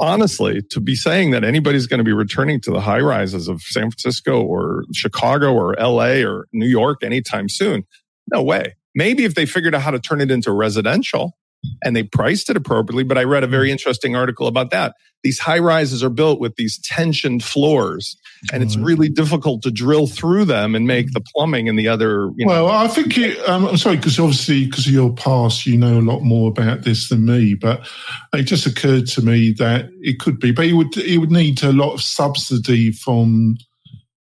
[0.00, 3.62] honestly, to be saying that anybody's going to be returning to the high rises of
[3.62, 7.86] San Francisco or Chicago or LA or New York anytime soon,
[8.32, 8.74] no way.
[8.94, 11.36] Maybe if they figured out how to turn it into residential
[11.82, 13.04] and they priced it appropriately.
[13.04, 13.72] But I read a very mm-hmm.
[13.72, 14.94] interesting article about that.
[15.24, 18.16] These high rises are built with these tensioned floors
[18.52, 19.14] and it's really mm-hmm.
[19.14, 21.30] difficult to drill through them and make the mm-hmm.
[21.34, 22.30] plumbing and the other.
[22.36, 22.66] You know.
[22.66, 25.98] Well, I think you, um, I'm sorry because obviously because of your past, you know
[25.98, 27.54] a lot more about this than me.
[27.54, 27.88] But
[28.32, 31.62] it just occurred to me that it could be, but it would it would need
[31.62, 33.56] a lot of subsidy from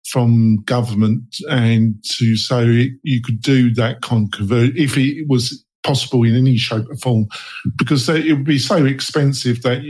[0.06, 6.24] from government and to so it, you could do that convert if it was possible
[6.24, 7.26] in any shape or form
[7.78, 9.82] because it would be so expensive that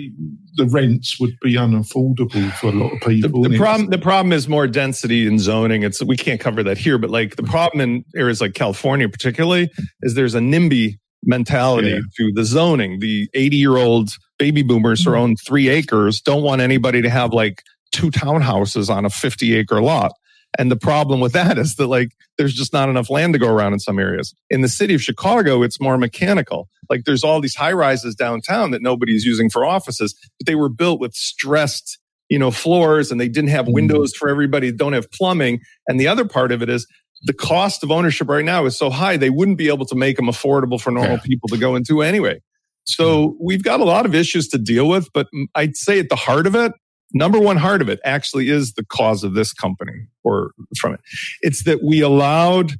[0.55, 3.43] the rents would be unaffordable for a lot of people.
[3.43, 5.83] The, the problem, the problem is more density and zoning.
[5.83, 9.69] It's we can't cover that here, but like the problem in areas like California, particularly,
[10.01, 11.99] is there's a NIMBY mentality yeah.
[12.17, 12.99] to the zoning.
[12.99, 15.19] The 80 year old baby boomers who mm-hmm.
[15.19, 19.81] own three acres don't want anybody to have like two townhouses on a 50 acre
[19.81, 20.13] lot.
[20.59, 23.47] And the problem with that is that like there's just not enough land to go
[23.47, 24.33] around in some areas.
[24.49, 26.67] In the city of Chicago, it's more mechanical.
[26.89, 30.69] Like there's all these high rises downtown that nobody's using for offices, but they were
[30.69, 31.99] built with stressed,
[32.29, 33.75] you know, floors and they didn't have mm-hmm.
[33.75, 35.61] windows for everybody, don't have plumbing.
[35.87, 36.85] And the other part of it is
[37.23, 40.17] the cost of ownership right now is so high, they wouldn't be able to make
[40.17, 41.21] them affordable for normal yeah.
[41.23, 42.41] people to go into anyway.
[42.83, 43.45] So mm-hmm.
[43.45, 46.47] we've got a lot of issues to deal with, but I'd say at the heart
[46.47, 46.73] of it,
[47.13, 50.99] number one heart of it actually is the cause of this company or from it.
[51.41, 52.73] It's that we allowed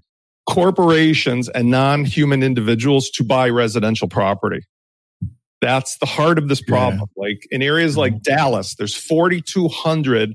[0.48, 4.62] corporations and non-human individuals to buy residential property.
[5.62, 7.08] That's the heart of this problem.
[7.16, 7.28] Yeah.
[7.28, 8.36] Like in areas like mm-hmm.
[8.36, 10.34] Dallas, there's 4,200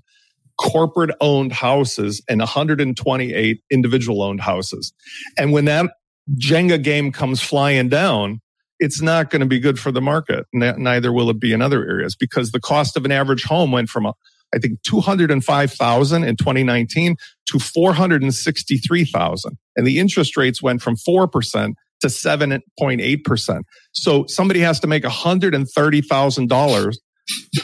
[0.59, 4.93] corporate owned houses and 128 individual owned houses.
[5.37, 5.91] And when that
[6.39, 8.41] Jenga game comes flying down,
[8.79, 10.47] it's not going to be good for the market.
[10.53, 13.89] Neither will it be in other areas because the cost of an average home went
[13.89, 14.13] from, uh,
[14.55, 17.17] I think, 205,000 in 2019
[17.53, 19.59] to 463,000.
[19.77, 23.63] And the interest rates went from 4% to 7.8%.
[23.93, 26.95] So somebody has to make $130,000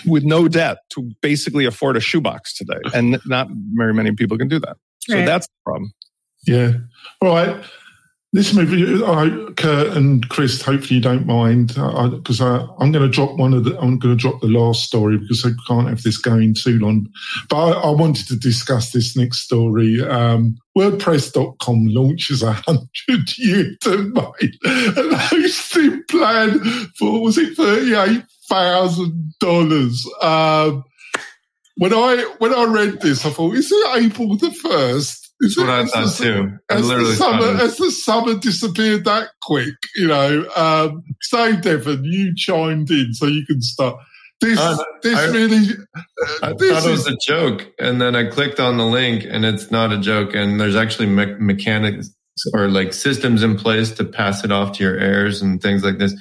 [0.07, 2.81] with no debt to basically afford a shoebox today.
[2.95, 4.77] And not very many people can do that.
[5.01, 5.27] So right.
[5.27, 5.93] that's the problem.
[6.47, 6.73] Yeah.
[7.21, 7.63] All right.
[8.35, 9.29] This movie, I,
[9.59, 13.65] Kurt and Chris, hopefully you don't mind, because I, am going to drop one of
[13.65, 16.79] the, I'm going to drop the last story because I can't have this going too
[16.79, 17.09] long.
[17.51, 20.01] But I, I wanted to discuss this next story.
[20.01, 24.33] Um, WordPress.com launches a hundred year domain,
[24.65, 26.59] and hosting plan
[26.99, 30.07] for was it thirty eight thousand dollars.
[30.23, 30.85] Um,
[31.77, 35.22] when I when I read this, I thought, is it April the first?
[35.43, 36.59] That's what I thought the, too.
[36.71, 40.49] I as, the summer, as the summer disappeared that quick, you know.
[40.55, 43.97] Um, so, Devin, you chimed in, so you can start.
[44.41, 45.67] This, uh, this I, really.
[45.97, 46.01] Uh,
[46.45, 49.45] I this thought it was a joke, and then I clicked on the link, and
[49.45, 50.33] it's not a joke.
[50.33, 52.15] And there's actually me- mechanics
[52.55, 55.99] or like systems in place to pass it off to your heirs and things like
[55.99, 56.15] this.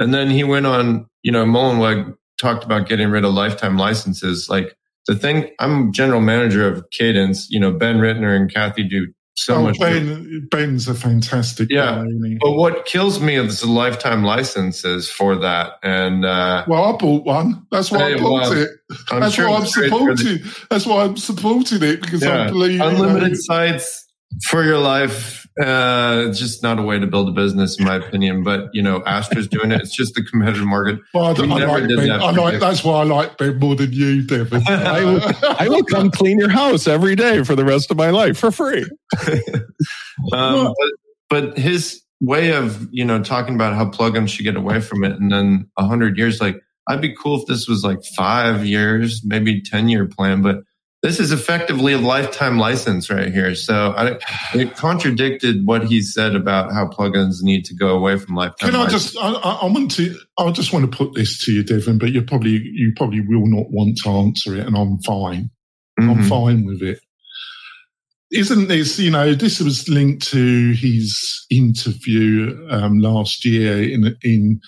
[0.00, 4.48] And then he went on, you know, Mullenweg talked about getting rid of lifetime licenses.
[4.48, 7.46] Like the thing, I'm general manager of Kadence.
[7.48, 9.78] You know, Ben Ritner and Kathy do so oh, much.
[9.78, 12.04] Ben, Ben's a fantastic yeah.
[12.04, 15.72] Guy, but what kills me is the lifetime licenses for that.
[15.82, 17.66] And uh, well, I bought one.
[17.70, 18.70] That's why I bought it.
[19.10, 20.16] I'm That's sure why I'm supporting.
[20.16, 24.06] The, That's why I'm supporting it because yeah, I believe unlimited you know, sites
[24.48, 27.96] for your life uh, it's just not a way to build a business, in my
[27.96, 28.42] opinion.
[28.42, 29.80] But you know, Astra's doing it.
[29.80, 30.98] It's just the competitive market.
[31.12, 32.08] Well, I, I like ben.
[32.08, 34.62] That I like, that's why I like Ben more than you, Devin.
[34.68, 35.22] I, will,
[35.60, 38.50] I will come clean your house every day for the rest of my life for
[38.50, 38.84] free.
[40.32, 40.90] um, but,
[41.28, 45.12] but his way of you know talking about how plugins should get away from it,
[45.12, 49.22] and then a hundred years, like I'd be cool if this was like five years,
[49.24, 50.64] maybe ten year plan, but
[51.04, 53.54] this is effectively a lifetime license right here.
[53.54, 54.18] So I,
[54.54, 58.70] it contradicted what he said about how plugins need to go away from lifetime.
[58.70, 59.14] Can I just?
[59.18, 60.16] I, I, want to.
[60.38, 63.46] I just want to put this to you, Devin, but you probably you probably will
[63.46, 65.50] not want to answer it, and I'm fine.
[66.00, 66.10] Mm-hmm.
[66.10, 67.00] I'm fine with it.
[68.32, 68.98] Isn't this?
[68.98, 74.58] You know, this was linked to his interview um, last year in in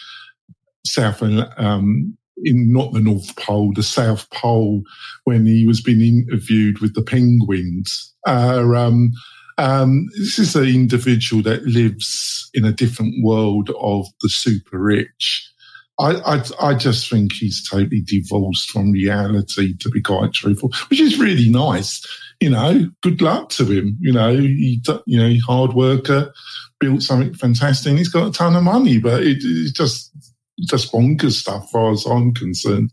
[0.85, 4.83] South um, in not the North Pole, the South Pole,
[5.25, 8.15] when he was being interviewed with the penguins.
[8.27, 9.13] Uh, um,
[9.59, 15.51] um, this is an individual that lives in a different world of the super rich.
[15.99, 21.01] I, I, I just think he's totally divorced from reality, to be quite truthful, which
[21.01, 22.05] is really nice.
[22.41, 23.97] You know, good luck to him.
[23.99, 26.35] You know, he, you know, hard worker,
[26.81, 27.97] built something fantastic.
[27.97, 30.13] He's got a ton of money, but it, it's just
[30.61, 32.93] just bonkers stuff, as far as I'm concerned.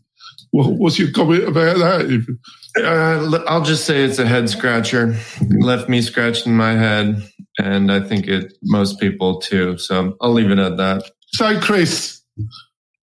[0.50, 2.36] What, what's your comment about that?
[2.76, 5.16] Uh, I'll just say it's a head scratcher.
[5.60, 7.22] Left me scratching my head,
[7.58, 9.78] and I think it most people too.
[9.78, 11.10] So I'll leave it at that.
[11.28, 12.22] So, Chris,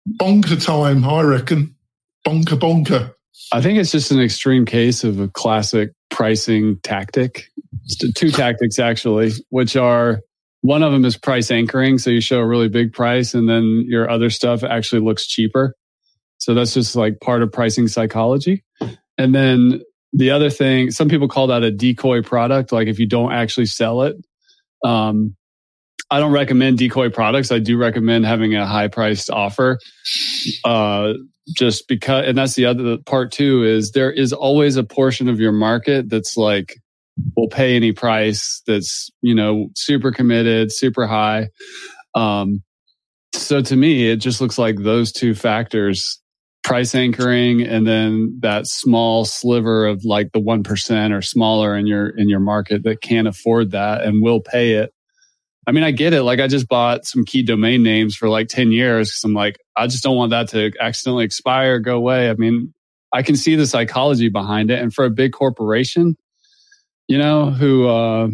[0.05, 1.76] bonker time, I reckon.
[2.24, 3.16] Bonker, bonker.
[3.51, 7.45] I think it's just an extreme case of a classic pricing tactic.
[8.16, 10.22] Two tactics, actually, which are
[10.62, 11.97] one of them is price anchoring.
[11.97, 15.76] So you show a really big price and then your other stuff actually looks cheaper.
[16.38, 18.64] So that's just like part of pricing psychology.
[19.18, 19.82] And then
[20.14, 22.72] the other thing, some people call that a decoy product.
[22.72, 24.16] Like if you don't actually sell it,
[24.84, 25.36] um,
[26.09, 27.51] I don't recommend decoy products.
[27.51, 29.80] I do recommend having a high priced offer.
[30.66, 31.14] Uh,
[31.55, 35.39] just because, and that's the other part too, is there is always a portion of
[35.39, 36.78] your market that's like
[37.36, 41.49] will pay any price that's you know super committed super high.
[42.16, 42.64] Um,
[43.34, 46.20] so to me it just looks like those two factors
[46.64, 52.09] price anchoring and then that small sliver of like the 1% or smaller in your
[52.09, 54.93] in your market that can't afford that and will pay it.
[55.68, 56.24] I mean i get it.
[56.24, 59.57] Like i just bought some key domain names for like 10 years because i'm like
[59.78, 62.30] i just don't want that to accidentally expire go away.
[62.30, 62.74] I mean
[63.14, 64.82] i can see the psychology behind it.
[64.82, 66.16] And for a big corporation
[67.12, 68.30] you know, who, uh,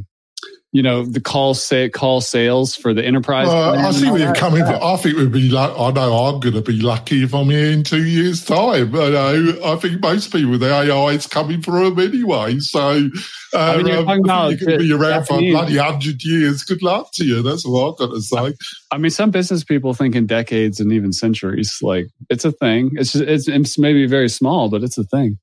[0.72, 3.48] you know, the call say call sales for the enterprise.
[3.48, 4.76] Uh, I see where you're coming from.
[4.84, 7.72] I think we'd be like, I know I'm going to be lucky if I'm here
[7.72, 8.92] in two years' time.
[8.92, 12.60] But uh, I think most people, the AI is coming for them anyway.
[12.60, 13.10] So
[13.56, 16.62] uh, I mean, you're, um, you're going to be around for bloody hundred years.
[16.62, 17.42] Good luck to you.
[17.42, 18.54] That's what I've got to say.
[18.92, 21.80] I mean, some business people think in decades and even centuries.
[21.82, 22.92] Like it's a thing.
[22.94, 25.40] It's just, it's, it's maybe very small, but it's a thing.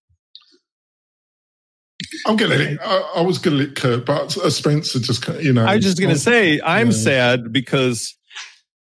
[2.26, 2.76] I'm gonna.
[2.82, 5.64] I, I was gonna let Kurt, but uh, Spencer just, you know.
[5.64, 6.92] I was just gonna say, I'm yeah.
[6.92, 8.14] sad because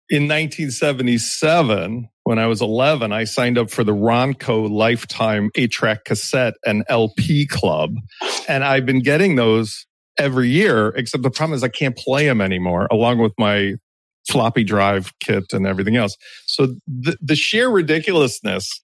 [0.09, 6.05] in 1977, when I was 11, I signed up for the Ronco Lifetime 8 track
[6.05, 7.95] cassette and LP club.
[8.47, 9.85] And I've been getting those
[10.17, 13.73] every year, except the problem is I can't play them anymore, along with my
[14.29, 16.15] floppy drive kit and everything else.
[16.45, 18.82] So the, the sheer ridiculousness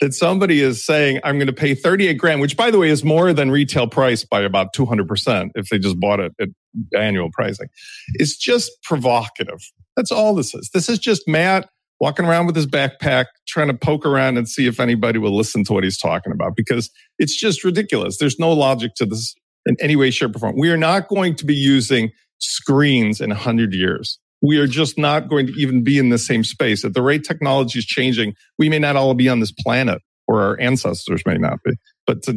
[0.00, 3.04] that somebody is saying, I'm going to pay 38 grand, which by the way is
[3.04, 6.48] more than retail price by about 200% if they just bought it at
[6.96, 7.68] annual pricing,
[8.14, 9.60] is just provocative.
[9.96, 10.70] That's all this is.
[10.72, 11.68] This is just Matt
[12.00, 15.64] walking around with his backpack, trying to poke around and see if anybody will listen
[15.64, 18.18] to what he's talking about because it's just ridiculous.
[18.18, 19.34] There's no logic to this
[19.66, 20.56] in any way, shape, or form.
[20.56, 24.18] We are not going to be using screens in 100 years.
[24.40, 26.84] We are just not going to even be in the same space.
[26.84, 30.40] At the rate technology is changing, we may not all be on this planet, or
[30.40, 31.72] our ancestors may not be.
[32.06, 32.32] But to,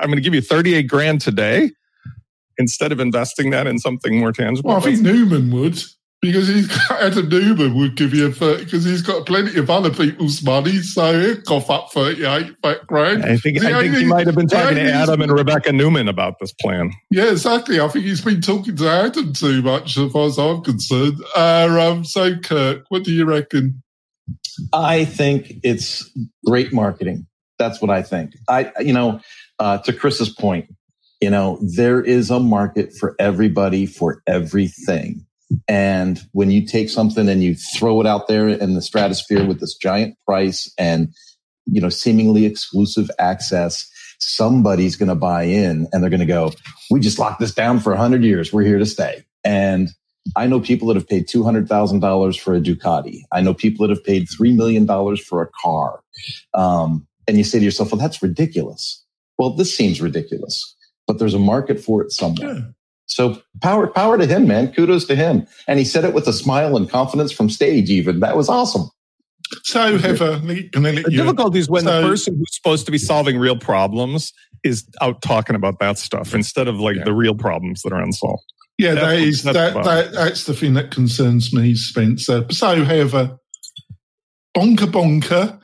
[0.00, 1.70] I'm going to give you 38 grand today
[2.58, 4.70] instead of investing that in something more tangible.
[4.70, 5.80] Well, I think Neumann would
[6.20, 9.70] because he's got Adam Neumann would give you a 30 because he's got plenty of
[9.70, 12.56] other people's money, so he'll cough up 38
[12.86, 13.24] grand.
[13.24, 16.38] I think, I think he might have been talking to Adam and Rebecca Neumann about
[16.40, 16.92] this plan.
[17.10, 17.80] Yeah, exactly.
[17.80, 21.22] I think he's been talking to Adam too much, as far as I'm concerned.
[21.36, 23.82] Uh, um, so, Kurt, what do you reckon?
[24.72, 26.10] I think it's
[26.44, 27.26] great marketing.
[27.58, 28.34] That's what I think.
[28.48, 29.20] I, you know,
[29.58, 30.72] uh, to Chris's point,
[31.20, 35.24] you know, there is a market for everybody for everything.
[35.66, 39.60] And when you take something and you throw it out there in the stratosphere with
[39.60, 41.14] this giant price and,
[41.66, 46.52] you know, seemingly exclusive access, somebody's going to buy in and they're going to go,
[46.90, 48.52] we just locked this down for 100 years.
[48.52, 49.24] We're here to stay.
[49.44, 49.90] And
[50.36, 53.22] I know people that have paid $200,000 for a Ducati.
[53.32, 54.86] I know people that have paid $3 million
[55.16, 56.02] for a car.
[56.54, 59.04] Um, and you say to yourself, well, that's ridiculous.
[59.38, 60.76] Well, this seems ridiculous,
[61.06, 62.74] but there's a market for it somewhere.
[63.08, 63.34] Yeah.
[63.34, 64.72] So power, power to him, man.
[64.72, 65.46] Kudos to him.
[65.66, 68.20] And he said it with a smile and confidence from stage, even.
[68.20, 68.90] That was awesome.
[69.62, 73.56] So, Heather, the difficulty is when so, the person who's supposed to be solving real
[73.56, 74.32] problems
[74.62, 77.04] is out talking about that stuff instead of like yeah.
[77.04, 78.44] the real problems that are unsolved.
[78.76, 82.44] Yeah, that's, that is that's that, that, that's the thing that concerns me, Spencer.
[82.50, 83.38] So, Heather,
[84.52, 85.58] bonker bonker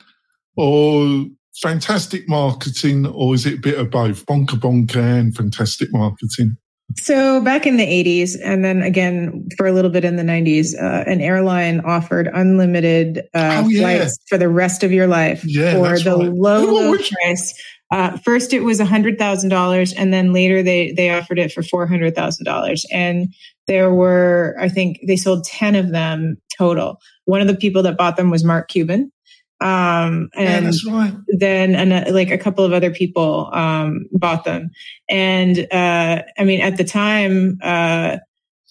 [0.56, 1.26] or
[1.56, 4.24] fantastic marketing, or is it a bit of both?
[4.24, 6.56] Bonker bonker and fantastic marketing.
[6.96, 10.74] So back in the 80s, and then again for a little bit in the 90s,
[10.80, 13.80] uh, an airline offered unlimited uh, oh, yeah.
[13.80, 16.32] flights for the rest of your life yeah, for the right.
[16.32, 17.54] low, low price.
[17.90, 21.62] Uh, first, it was hundred thousand dollars, and then later they they offered it for
[21.62, 22.84] four hundred thousand dollars.
[22.92, 23.32] And
[23.66, 27.00] there were, I think, they sold ten of them total.
[27.26, 29.12] One of the people that bought them was Mark Cuban,
[29.60, 34.70] um, and yeah, then an, like a couple of other people um, bought them.
[35.08, 38.18] And uh, I mean, at the time, uh,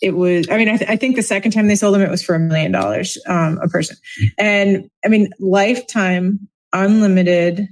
[0.02, 0.50] it was.
[0.50, 2.36] I mean, I, th- I, think the second time they sold them, it was for
[2.36, 3.96] a million dollars um, a person.
[4.38, 7.68] And I mean, lifetime unlimited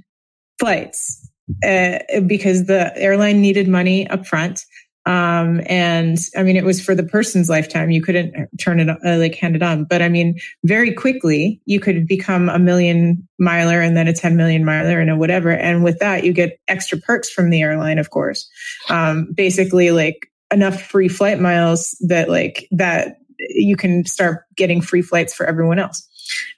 [0.58, 1.30] flights
[1.64, 4.60] uh, because the airline needed money up front.
[5.04, 7.90] Um, and I mean, it was for the person's lifetime.
[7.90, 9.84] You couldn't turn it, uh, like hand it on.
[9.84, 14.36] But I mean, very quickly, you could become a million miler and then a 10
[14.36, 15.50] million miler and a whatever.
[15.50, 18.48] And with that, you get extra perks from the airline, of course.
[18.88, 25.02] Um, basically like enough free flight miles that like that you can start getting free
[25.02, 26.08] flights for everyone else.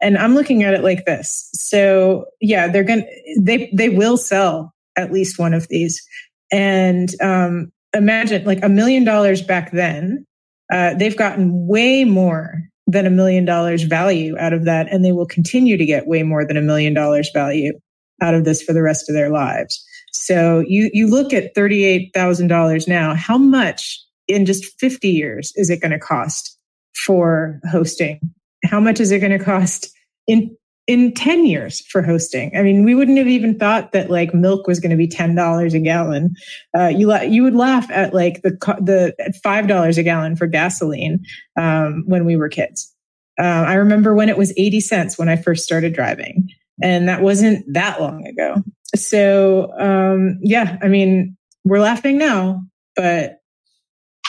[0.02, 1.48] And I'm looking at it like this.
[1.54, 3.06] So yeah, they're to,
[3.40, 6.06] they, they will sell at least one of these.
[6.52, 10.26] And, um, imagine like a million dollars back then,
[10.72, 14.92] uh, they've gotten way more than a million dollars value out of that.
[14.92, 17.72] And they will continue to get way more than a million dollars value
[18.20, 19.84] out of this for the rest of their lives.
[20.12, 25.80] So you, you look at $38,000 now, how much in just 50 years is it
[25.80, 26.56] going to cost
[27.04, 28.20] for hosting?
[28.64, 29.90] How much is it going to cost
[30.26, 32.54] in in 10 years for hosting.
[32.56, 35.74] I mean, we wouldn't have even thought that like milk was going to be $10
[35.74, 36.34] a gallon.
[36.76, 39.14] Uh, you, la- you would laugh at like the, the
[39.44, 41.24] $5 a gallon for gasoline
[41.58, 42.92] um, when we were kids.
[43.38, 46.48] Uh, I remember when it was 80 cents when I first started driving
[46.82, 48.56] and that wasn't that long ago.
[48.94, 52.62] So, um, yeah, I mean, we're laughing now,
[52.94, 53.40] but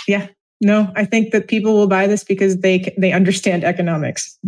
[0.07, 0.27] yeah,
[0.61, 4.39] no, I think that people will buy this because they, they understand economics.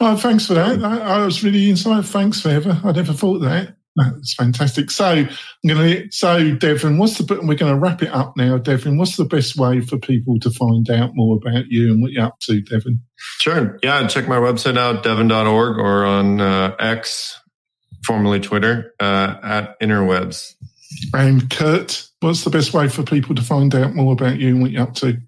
[0.00, 0.82] Oh, thanks for that.
[0.82, 2.04] I, I was really inside.
[2.04, 2.80] Thanks, Trevor.
[2.84, 3.76] I never thought that.
[3.96, 4.90] That's fantastic.
[4.90, 5.28] So I'm
[5.66, 8.98] going to so Devin, what's the And we're going to wrap it up now, Devin.
[8.98, 12.24] What's the best way for people to find out more about you and what you're
[12.24, 13.00] up to, Devin?
[13.16, 13.78] Sure.
[13.82, 17.38] Yeah, check my website out, devin.org, or on uh, X,
[18.06, 20.54] formerly Twitter, uh, at innerwebs.
[21.12, 24.62] And Kurt, what's the best way for people to find out more about you and
[24.62, 25.20] what you're up to?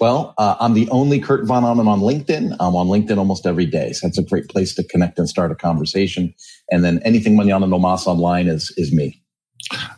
[0.00, 2.56] Well, uh, I'm the only Kurt Von Ahnen on LinkedIn.
[2.60, 3.92] I'm on LinkedIn almost every day.
[3.92, 6.34] So that's a great place to connect and start a conversation.
[6.70, 9.22] And then anything Manana No Mas online is, is me.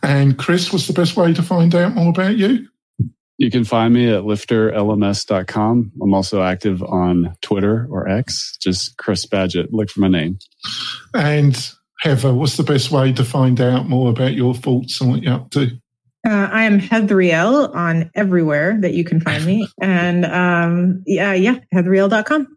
[0.01, 2.67] And Chris, what's the best way to find out more about you?
[3.37, 5.91] You can find me at lifterlms.com.
[6.01, 9.69] I'm also active on Twitter or X, just Chris Badgett.
[9.71, 10.37] Look for my name.
[11.15, 11.71] And
[12.01, 15.33] Heather, what's the best way to find out more about your thoughts and what you're
[15.33, 15.71] up to?
[16.27, 19.67] Uh, I am Heathriel on everywhere that you can find me.
[19.81, 22.47] And um, yeah, yeah, heathriel.com.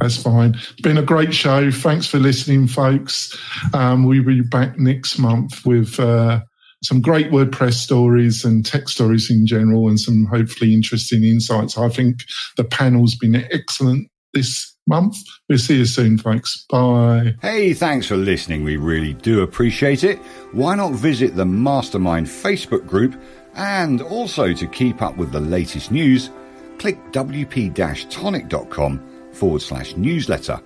[0.00, 0.54] That's fine.
[0.54, 1.70] It's been a great show.
[1.70, 3.36] Thanks for listening, folks.
[3.72, 6.40] Um, we'll be back next month with uh,
[6.84, 11.78] some great WordPress stories and tech stories in general, and some hopefully interesting insights.
[11.78, 12.24] I think
[12.56, 15.16] the panel's been excellent this month.
[15.48, 16.64] We'll see you soon, folks.
[16.70, 17.34] Bye.
[17.42, 18.64] Hey, thanks for listening.
[18.64, 20.18] We really do appreciate it.
[20.52, 23.20] Why not visit the Mastermind Facebook group?
[23.54, 26.30] And also to keep up with the latest news,
[26.78, 29.00] click wp-tonic.com
[29.32, 30.60] forward slash newsletter.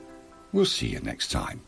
[0.52, 1.67] We'll see you next time.